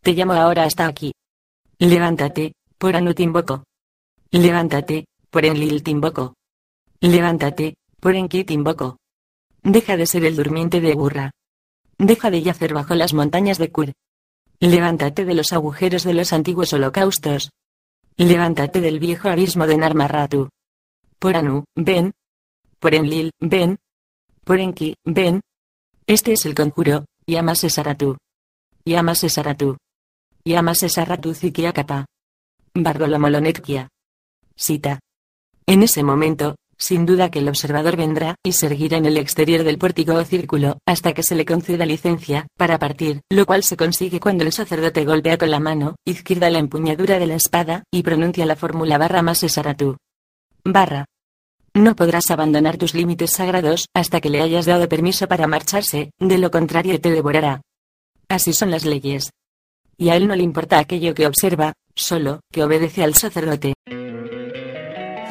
Te 0.00 0.14
llamo 0.14 0.32
ahora 0.32 0.64
hasta 0.64 0.86
aquí. 0.86 1.12
Levántate, 1.78 2.54
por 2.78 2.96
Anu 2.96 3.12
invoco. 3.18 3.64
Levántate, 4.30 5.04
por 5.28 5.44
Enlil 5.44 5.82
invoco. 5.84 6.32
Levántate, 7.02 7.74
por 8.00 8.14
Enki 8.14 8.46
invoco. 8.48 8.96
Deja 9.62 9.96
de 9.96 10.06
ser 10.06 10.24
el 10.24 10.36
durmiente 10.36 10.80
de 10.80 10.94
burra. 10.94 11.30
Deja 11.98 12.30
de 12.30 12.42
yacer 12.42 12.74
bajo 12.74 12.94
las 12.94 13.14
montañas 13.14 13.58
de 13.58 13.70
Kur. 13.70 13.92
Levántate 14.58 15.24
de 15.24 15.34
los 15.34 15.52
agujeros 15.52 16.02
de 16.02 16.14
los 16.14 16.32
antiguos 16.32 16.72
holocaustos. 16.72 17.50
Levántate 18.16 18.80
del 18.80 18.98
viejo 18.98 19.28
abismo 19.28 19.66
de 19.66 19.76
Narmarratu. 19.76 20.48
Por 21.18 21.36
Anu, 21.36 21.64
ven. 21.76 22.12
Por 22.80 22.94
Enlil, 22.94 23.30
ven. 23.40 23.78
Por 24.44 24.58
Enki, 24.58 24.96
ven. 25.04 25.40
Este 26.06 26.32
es 26.32 26.44
el 26.46 26.54
conjuro, 26.54 27.06
Yamas 27.26 27.62
Esaratu. 27.62 28.16
Yamas 28.84 29.22
Esaratu. 29.22 29.76
Yamas 30.44 30.82
Esaratu 30.82 31.34
Zikiakapa. 31.34 32.06
Bargolomolonetkia. 32.74 33.88
Sita. 34.56 34.98
En 35.66 35.84
ese 35.84 36.02
momento, 36.02 36.56
sin 36.82 37.06
duda 37.06 37.30
que 37.30 37.38
el 37.38 37.48
observador 37.48 37.96
vendrá 37.96 38.34
y 38.42 38.52
seguirá 38.52 38.96
en 38.96 39.06
el 39.06 39.16
exterior 39.16 39.62
del 39.62 39.78
pórtico 39.78 40.14
o 40.14 40.24
círculo, 40.24 40.78
hasta 40.84 41.12
que 41.12 41.22
se 41.22 41.36
le 41.36 41.44
conceda 41.44 41.86
licencia, 41.86 42.48
para 42.58 42.80
partir, 42.80 43.20
lo 43.30 43.46
cual 43.46 43.62
se 43.62 43.76
consigue 43.76 44.18
cuando 44.18 44.42
el 44.42 44.50
sacerdote 44.50 45.04
golpea 45.04 45.38
con 45.38 45.52
la 45.52 45.60
mano 45.60 45.94
izquierda 46.04 46.50
la 46.50 46.58
empuñadura 46.58 47.20
de 47.20 47.26
la 47.26 47.36
espada, 47.36 47.84
y 47.92 48.02
pronuncia 48.02 48.46
la 48.46 48.56
fórmula 48.56 48.98
barra 48.98 49.22
más 49.22 49.44
esaratu. 49.44 49.96
Barra. 50.64 51.04
No 51.72 51.94
podrás 51.94 52.28
abandonar 52.32 52.76
tus 52.78 52.94
límites 52.94 53.30
sagrados 53.30 53.86
hasta 53.94 54.20
que 54.20 54.28
le 54.28 54.42
hayas 54.42 54.66
dado 54.66 54.88
permiso 54.88 55.28
para 55.28 55.46
marcharse, 55.46 56.10
de 56.18 56.38
lo 56.38 56.50
contrario 56.50 57.00
te 57.00 57.12
devorará. 57.12 57.62
Así 58.28 58.52
son 58.52 58.72
las 58.72 58.84
leyes. 58.84 59.30
Y 59.96 60.08
a 60.08 60.16
él 60.16 60.26
no 60.26 60.34
le 60.34 60.42
importa 60.42 60.80
aquello 60.80 61.14
que 61.14 61.28
observa, 61.28 61.74
solo 61.94 62.40
que 62.50 62.64
obedece 62.64 63.04
al 63.04 63.14
sacerdote. 63.14 63.74